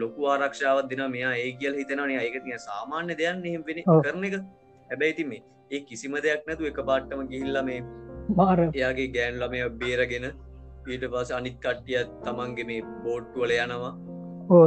[0.02, 4.38] ලොකු ආරක්ෂාවත් දෙන මෙයා ඒ කියල් හිතනනේ අයක තිය සාමාන්‍ය දෙයන්න එහෙම වෙන කරන එක.
[4.90, 7.82] හැබැයි ති මේ ඒ කිසිම දෙයක් නැතු එක පාට්ටම ගිහිල්ල මේ
[8.38, 8.60] මාර.
[8.70, 10.32] එයාගේ ගෑන් ළමය බේරගෙන
[10.92, 13.94] ඊට පස අනිත් කට්ටිය තමන්ගේ මේ බෝට්ටුවල යනවා
[14.52, 14.66] ඕ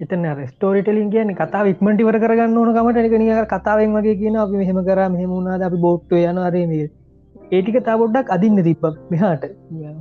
[0.00, 4.78] එතන ස්ටෝරිටලින් කියන කතා ඉක්මටිවර කරගන්න ඕන කමට එක නික කතාවෙන් වගේ කියන අපි මෙහෙම
[4.88, 6.86] කර මෙහෙමුණද අපි බෝට්ටු යන අරේ
[7.52, 9.44] ඒටික තා පොඩ්ඩක් අදින්න තිප්ප මෙහාට.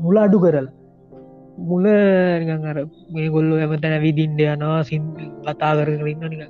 [0.03, 0.71] මුල අඩු කරලා.
[1.59, 1.85] මුල
[2.71, 2.77] අර
[3.13, 5.03] මේ ගොල්ලු ඇමතැන විදින්ඩ යනවා සින්
[5.45, 6.43] කතා කරන්න නික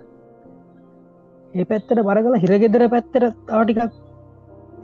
[1.53, 3.81] ඒ පැත්තට බරගල හිරගෙදර පැත්තර තාටිකක්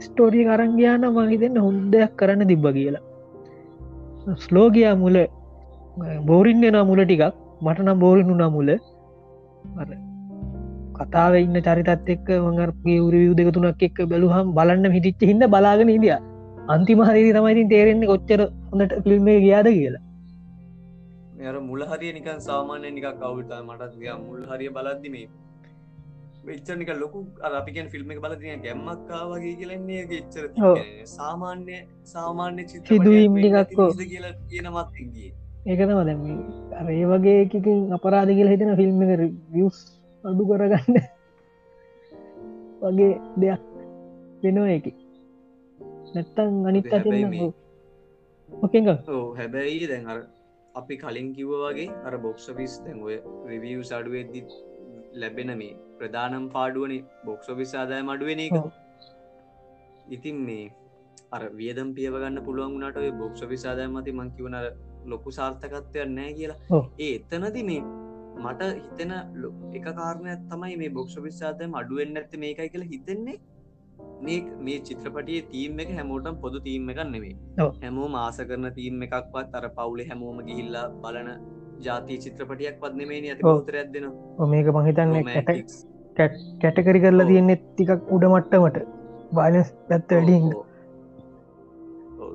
[0.00, 3.04] ස්ටෝරිය කරංගයාන මහිතෙන්න්න හොන්දයක් කරන්න තිබ්බ කියලා.
[4.44, 5.16] ස්ලෝගයා මුල
[6.28, 7.24] බෝරින්න නා මුල ටිකක්.
[7.62, 8.70] මට නම් බෝරිනු නා මුල.
[10.98, 16.14] කතාව ඉන්න චරිතත් එක්ක මඟර්ගේ උරවිය දෙක තුනක් එක්ක බැලුහම් බලන්න හිටිච්ච හිද බලාගෙන ඉදිය
[16.68, 20.02] අන්තිමහරදි තමයිතින් තේරෙන්නේ කොච්චර හොඳට ෆිල්ම්ේ ගියාද කියලා.
[21.36, 25.28] මෙර මුල හරිය නිකන් සාමාන්‍ය නික කවුට මටත් මුල් හරිය බලද්දි මේ
[26.44, 27.18] වෙච්චනික ලොකු
[27.50, 30.44] අපිකන් ෆිල්ම් එක බලතිය ගැම්මක්කා වගේ කියලන්නේ ගෙච්චර
[31.12, 31.78] සාමාන්‍ය
[32.12, 35.30] සාමාන්‍ය සිදුවීම් ටිකක්කෝ කියලා කියනමත්ගේ
[35.62, 36.20] ඒකතම දැම
[36.74, 39.78] අරඒ වගේ එකකින් අපරාධ කියලා හිතෙන ෆිල්ම් එක වියස්
[40.24, 40.96] අඩු කරගන්න
[42.82, 43.62] වගේ දෙයක්
[44.42, 44.86] වෙනෝ එක
[46.14, 46.90] නැත්තං අනිත්
[48.52, 48.88] ඕකෙක
[49.36, 50.18] හැබැයි දැන් අර
[50.74, 54.44] අපි කලින් කිව්ව වගේ අර බොක්ස විස් දැන් ඔය රිවියව් සඩුවේදදි
[55.14, 56.94] ලැබෙන මේ ප්‍රධානම් පාඩුවන
[57.24, 58.54] බොක්ස විස් ආදාය මඩුවෙන එක.
[60.08, 60.70] ඉතින් මේ
[61.30, 64.66] අර වියදම් පියවගන්න පුළුවන් වුණට ඔය බොක්ස විසාදාය මති මංකිවනර
[65.06, 66.82] ලොකු සාර්ථකත්වයක් නෑ කියලා.
[66.98, 67.82] ඒ එතනති මේ
[68.42, 69.14] මට හිතෙන
[69.74, 73.38] එක කාරණයක් තමයි මේ බොක්ෂ විස්සාතම අඩුවෙන් ඇත්ත මේකයි කියලා හිතෙන්නේ.
[74.22, 77.34] මේ මේ චිත්‍රපටිය තීම් එක හැමෝටම් පොදු තීම් එකක් නෙවේ
[77.82, 81.30] හැමෝ මාස කරන තීම් එකක්වත් අර පවුලේ හැමෝම ගිහිල්ලා බලන
[81.86, 84.08] ජාතිය චිත්‍රපටියක් පත්නෙමේ ඇති පෝතරයක් දෙන
[84.54, 85.14] මේක මහිතන්න
[86.62, 88.82] කැටකරි කරලා තියෙන්නේ ටිකක් උඩමට්ටමට
[89.34, 90.46] බාලස් පැත්ත වැඩින්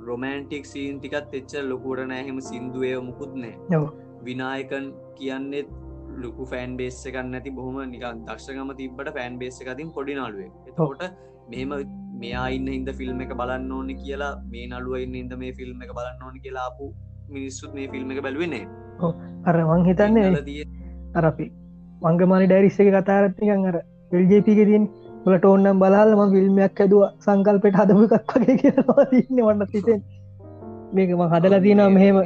[0.05, 3.81] රොමෑන්ටික් සීන් ටිකත් එච්ච ලොකුට නෑහෙම සිින්දුවය මුකුත් නෑ.
[4.23, 5.69] විනායකන් කියන්නෙත්
[6.17, 11.03] ලොකු ෆෑන් බේස්ස කන්න ඇති බොහොම නිකන් දක්ෂගම තිබට ෆෑන් බේස්ස එකතින් පොඩි නාලුවේ එතකොට
[11.49, 11.73] මෙම
[12.15, 15.93] මෙයා ඉන්න හිද ෆිල්ම් එක බලන්න ඕන කියලා මේ නළුව ඉන්න ඉද මේ ෆිල්ම් එක
[15.97, 16.89] බලන්න ඕන කියලාපු
[17.29, 18.63] මිනිස්සුත් මේ ෆිල්ම් එක බැලුවනේ
[19.45, 20.29] අර මං හිතන්නේ
[21.15, 21.47] අරපි
[22.01, 23.77] මංගමලි ඩැරිස්ස එක කතාරත්තිකන් අර
[24.11, 24.87] එල්ජපික තින්
[25.25, 30.01] ලට ඕන්නම් බලාලම ෆිල්ම්යක් ඇදුව සංකල්පෙට හදම එකක් වගේ කියනවා තින්න වන්න සිතෙන්
[30.93, 32.17] මේකම හදලා තියෙනවා මෙහෙම.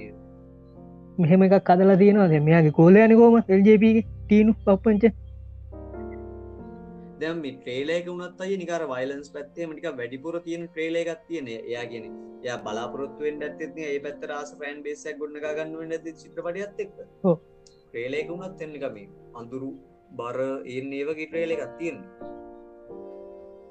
[1.18, 3.86] මෙහෙම එකක් කදලා තියෙනවා මෙයාගේ කෝලයන කෝම එල්ජප
[4.24, 5.14] ටීනු පප්පංච?
[7.22, 12.10] දැම් ට්‍රේලේක වුණත් අය නිකර වයිලන්ස් පැත්තේ මටික වැඩිපුර තියෙන ට්‍රේලේ එකක් තියෙන එයාගෙන
[12.48, 16.92] ය බලාපොරොත්තුවෙන් ඇත්තන ඒ පැත්ත රස ෆෑන් බේසක් ගොඩ ගන්න ඇති චිත්‍රපටියත් එක්
[17.24, 17.38] ඔව්.
[17.86, 19.00] ට්‍රේලේක වුණත් එන්නකම
[19.42, 19.72] අඳුරු
[20.20, 20.38] බර
[20.76, 22.04] ඒන් ඒවගේ ට්‍රේල එකක් තියෙන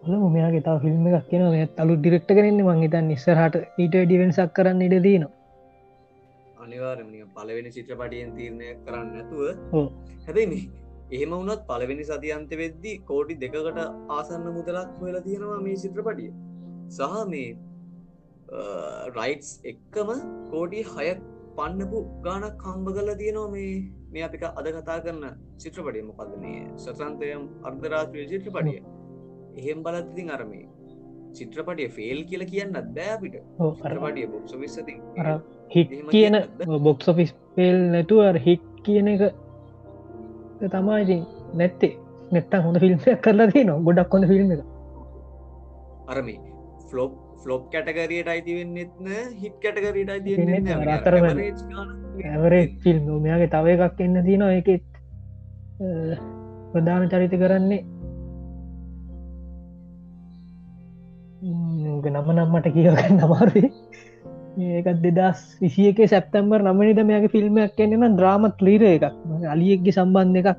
[0.08, 4.54] හල මෙයාගේ තා ෆිල්ම් එකක් කියෙන මේ තලු ඩිරෙක්ට කරන්න මං හිතන් නිස්සරහට ඊට ඩිවෙන්සක්
[4.56, 5.36] කරන්න ඉඩ දීනවා
[6.58, 9.40] අනිවාරම පලවෙනි චිත්‍රපටියෙන් තීරණය කරන්න නැතුව.
[9.72, 9.86] ඔව්.
[10.26, 10.60] හැබයි
[11.10, 13.80] එහෙම වුණත් පලවෙනි සතියන්ත වෙද්දි කෝඩි දෙකකට
[14.10, 16.30] ආසන්න මුදලක් හොලා තියෙනවා මේ චිත්‍රපටිය.
[16.90, 17.48] සහ මේ
[19.16, 20.10] රයිටස් එක්කම
[20.52, 21.08] කෝඩි හය
[21.56, 23.72] පන්නපු ගානක් කම්බ කල තියෙනවා මේ
[24.12, 26.06] මේ අපික අද කතා කරන්න චිත්‍රපටිය.
[26.10, 28.80] මොකද මේ සසන්තයම් අර්ධරාත්‍රය චිත්‍රපටිය
[29.56, 30.66] එහෙම බලත්තිතින් අරමේ
[31.36, 35.28] චිත්‍රපටිය ෆෙල් කියල කියන්න බෑපිට ඔව් අර චිත්‍රපටිය බොක්ස විස්සති අර
[35.70, 39.24] හිට් කියන කියන්නත් බොක්ස් ඔෆිස් පේල් නැතුව හිට් කියන එක
[40.72, 41.24] තමා ඉතින්
[41.60, 41.94] නැත්තේ.
[42.32, 44.62] නැත්තම් හොඳ ෆිල්ම්යක් කරලා නවා ගොඩක් හොඳ ෆිල්ම් එක
[46.12, 46.28] අරම
[46.90, 49.06] ෆ්ලොප් ෆ්ලොප් කැටගරියට අයිති වෙන්නෙත්න
[49.42, 51.38] හිට් කැටගරීට අයිති නෑ, අතරමැද.
[52.32, 54.52] ඇවරේ ෆිල්ම් මෙයාගේ තව එකක් එන්න තියනවා.
[54.60, 54.86] එකෙත්
[56.72, 57.84] ප්‍රධාන චරිත කරන්නේ
[61.40, 63.68] නම නම්මට කියවගන්න අමාරුයි.
[64.58, 69.04] ඒකත් දෙදස් විසිය එක සැප්තම්බර් නමනිද මෙයාගේ ෆිල්ම්යක් කියන්න ද්‍රාමත් ලීර එකක්.
[69.54, 70.58] අලියෙක්ගේ සම්බන්ධ එකක්.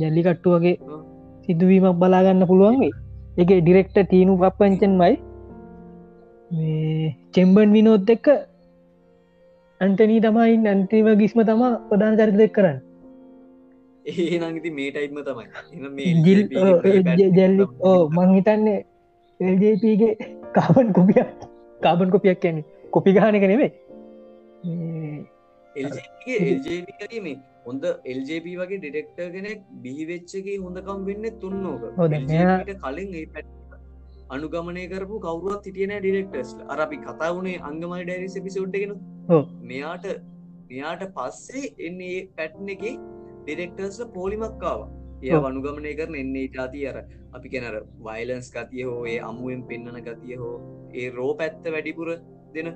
[0.00, 0.76] ජල්ලිකට්ටු වගේ
[1.46, 2.92] සිදුවීමක් බලාගන්න පුළුවන්ගේ
[3.36, 5.14] එක ඩිරෙක්ට තීනු පප්පංචන්මයි
[7.34, 8.26] චෙම්බන් විනෝත් එක්ක
[9.80, 12.78] අන්ටනී තමයි අන්තිව ගිස්ම තමා ප්‍රධාන චරිත දෙක් කරන්න.
[14.06, 15.46] ඒ නංගති මේ ටයිත්ම තමයි.
[17.38, 18.80] ජැල්ලි ඕ මං හිතන්නේ
[19.44, 20.12] එල්ජපගේ
[20.54, 21.28] කාබන් කොපියක්
[21.80, 23.70] කාබන් කොපියක් කියන්නේ කොපි ගානක නෙවේ
[25.76, 27.26] එල්ජීම
[27.66, 33.46] හොඳ එල්ජප වගේ ඩිරෙක්ටර් කෙනෙක් බිහිවෙච්චගේ හොඳකම් වෙන්න තුන්නෝක ඔව් දැන් මෙයා- කලින් ඒ පැත්
[34.30, 38.92] අනුගමනය කරපු කවරුවත් හිටියන ඩිරෙක්ටර්ස් අර අපි කතා වුණේ අංගමයි ඩයිරිස් එපිසෝඩ්ගෙන
[39.30, 39.42] ඔව්.
[39.62, 40.06] මෙයාට
[40.68, 42.84] මෙයාට පස්සේ එන්නේ පැට්න එක
[43.42, 44.80] ඩිරෙක්ටර්ස් පෝලිමක්කාව
[45.24, 45.44] ඒ ඔව්.
[45.50, 46.96] අනුගමනය කරන එන්නේ ඉටාති අර
[47.36, 50.56] අපි කෙනර වයිලන්ස් ගතිය හෝ ඒ අමුවෙන් පෙන්න්නන ගතිය හෝ
[50.94, 52.10] ඒ රෝ පැත්ත වැඩිපුර
[52.54, 52.68] දෙන.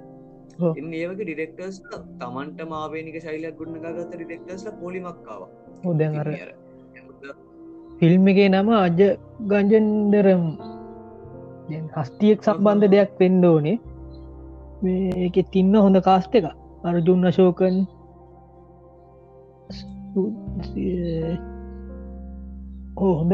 [0.79, 1.77] එන්න ඒවගේ ඩිරෙක්ටර්ස්
[2.21, 5.43] තමන්ට මාවේනික ශෛලයක් ගුණ ගත ඩිරෙක්ටර්ස්ල පොලිමක්කාව
[5.85, 6.31] හොදැන් අර
[8.01, 9.01] ෆිල්ම් එකේ නම අජ
[9.51, 10.45] ගංජන්දරම්.
[11.97, 13.79] හස්තියෙක් සම්බන්ධ දෙයක් වෙන්න ඕනේ.
[14.83, 16.45] මේක තින්න හොඳ කාස්ට එක
[16.85, 17.77] අර්ජුන්න ශෝකන්
[22.99, 23.33] ඕ හොඳ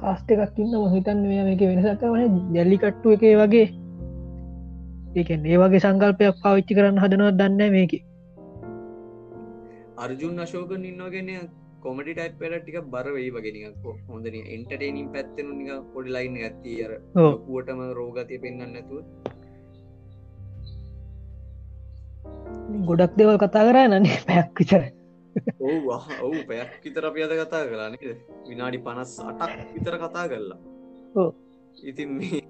[0.00, 3.66] කාස්ට එකක් ඉන්න හිතන්න මෙ මේක වෙනසක් වන ජැල්ලිකට්ටු එක වගේ.
[5.16, 7.94] ඒක ඒ වගේ සංකල්පයක් පාවිච්චි කරන්න හදනවත් දන්න මේක.
[10.04, 11.50] අර්ජුන් අශෝකන් ඉන්නගෙන
[11.82, 16.78] කොමටි ටයිප් පෙර ටික බර වෙයි වගෙනක හොඳන එන්ටටේනින් පැත්තෙනු නික පොඩි ලයින් ඇත්ති.
[16.86, 19.04] අර පුවටම රෝගතිය පෙන්න්න නැතුව.
[22.88, 24.99] ගොඩක් දෙවල් කතා කරා නන්නේ පැයක්
[25.36, 28.14] විචර ඔව් පැයක් විතර අපි අද කතා කලානේ
[28.48, 30.60] විනාඩි පනස් අටක් විතර කතා කරලා.
[31.82, 32.40] ඉතින් මේ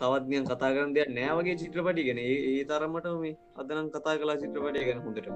[0.00, 2.18] තවත්නියන් කතා කරන්න දෙයක් නෑවගේ චිත්‍රපටි ගෙන.
[2.24, 5.28] ඒ තරමට මේ අදනම් කතා කලා චිත්‍රපටය ගැන හොඳට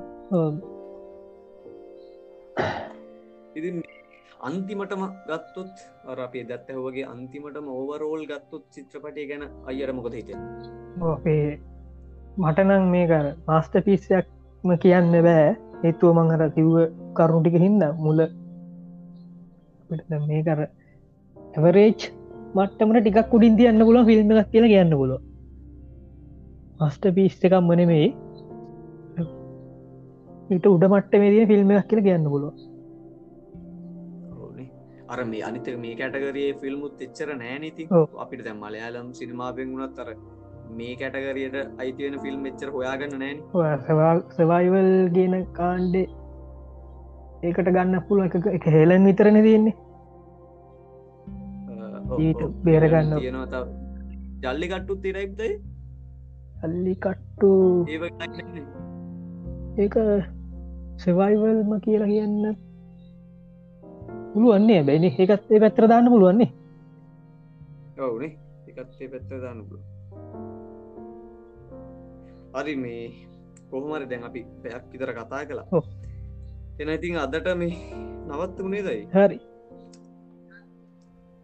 [3.58, 3.82] ඉතින්
[4.40, 5.74] අන්තිමටම ගත්තොත්
[6.10, 10.30] අර අපේ දත්ත හවගේ අන්තිමටම ඕවරෝල් ගත්තොත් චිත්‍රපටය ගැන අයියට මොකද හිත
[11.08, 11.42] අපේ
[12.38, 13.12] මටනං මේක
[13.48, 15.50] මාස්ට පිස්සයක්ම කියන්න බෑ
[15.84, 16.76] ඒතුව මංහර කිව්ව
[17.16, 18.18] කරුණුටික හින්ද මුල.
[20.28, 20.60] මේ කර
[21.56, 22.00] ඇවරේච්
[22.54, 25.12] මටමට ටිකක් උඩින් තියන්න පුල ෆිල්ම් එකක් කියලා කියන්න පුල
[26.80, 28.08] මස්ට පිස් එකක් මනෙමේ
[30.50, 32.54] ඊට උඩ මට්ට මේදිය ෆිල්ම් එකක් කියලා කියන්න පුලුව
[35.12, 37.84] අර මේ අනිතක මේ කැටගරයේ ෆිල්මුත් එච්චර නෑනති.
[38.22, 40.10] අපිට දැම් මලයාලම් සිනමාපෙන් වුණත් අර
[40.78, 43.38] මේ කැටගරියට අයිතිවෙන ෆිල්ම් එච්චර හොයාගන්න නෑන.
[44.36, 46.06] සවයිවල් ගෙන කාණ්ඩේ
[47.42, 49.76] ඒකට ගන්න පුළුව එක එක හෙලන් විතරන තියන්නේ.
[52.64, 53.14] බේරගන්න.
[53.16, 53.64] තියෙනවා
[54.42, 55.52] ජල්ලි කට්ටුත් තිරයිබ්දයි
[56.64, 57.50] අල්ලි කට්ටු
[59.78, 59.96] ඒක
[60.96, 62.56] සෙවයිවල්ම කියලා කියන්න
[64.32, 66.50] පුළුවන්නේ බැනි ඒකත් ඒ පැත්‍ර දාන්න පුළුවන්නේ
[68.00, 68.32] ඔවුනේ
[68.70, 69.80] එකත්ේ පැත්ත දාන්නපුල
[72.54, 73.02] හරි මේ
[73.70, 75.82] කොහොමර දැන් අපි පැයක් විතර කතා කලා.
[76.80, 77.72] එන ඉතින් අදට මේ
[78.28, 79.38] නවත් වුණේ දයි හරි.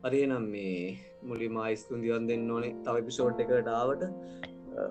[0.05, 0.77] හරිනම් මේ
[1.23, 2.75] මුලි මයිස්තුන් දිවන් දෙන්න ඕනේ.
[2.85, 4.05] තව පිසෝඩ් එකට ආවට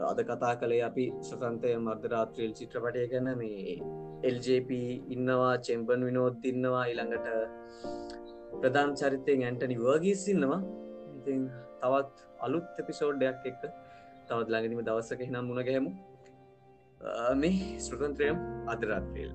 [0.03, 3.75] අද කතා කළේ අපි සතන්තය මර්ධරාත්‍රයල් චිත්‍රපටය ගැන මේ
[4.23, 4.69] එල්ජප
[5.15, 7.27] ඉන්නවා චෙම්පන් විනෝත් ඉන්නවා ඊළඟට
[8.61, 10.61] ප්‍රධාන චරිතයෙන් ඇන්ටනි වර්ගීසින්නවා
[11.17, 11.41] ඉතින්
[11.81, 13.63] තවත් අලුත් එපිසෝඩ්ඩයක් එක්ක
[14.29, 15.91] තවත් ළඟනිම දවසක හිනම් මුණ ගැහෙමු.
[17.41, 18.37] මේ ස්ෘතන්ත්‍රයම්
[18.73, 19.31] අදරත්වේල්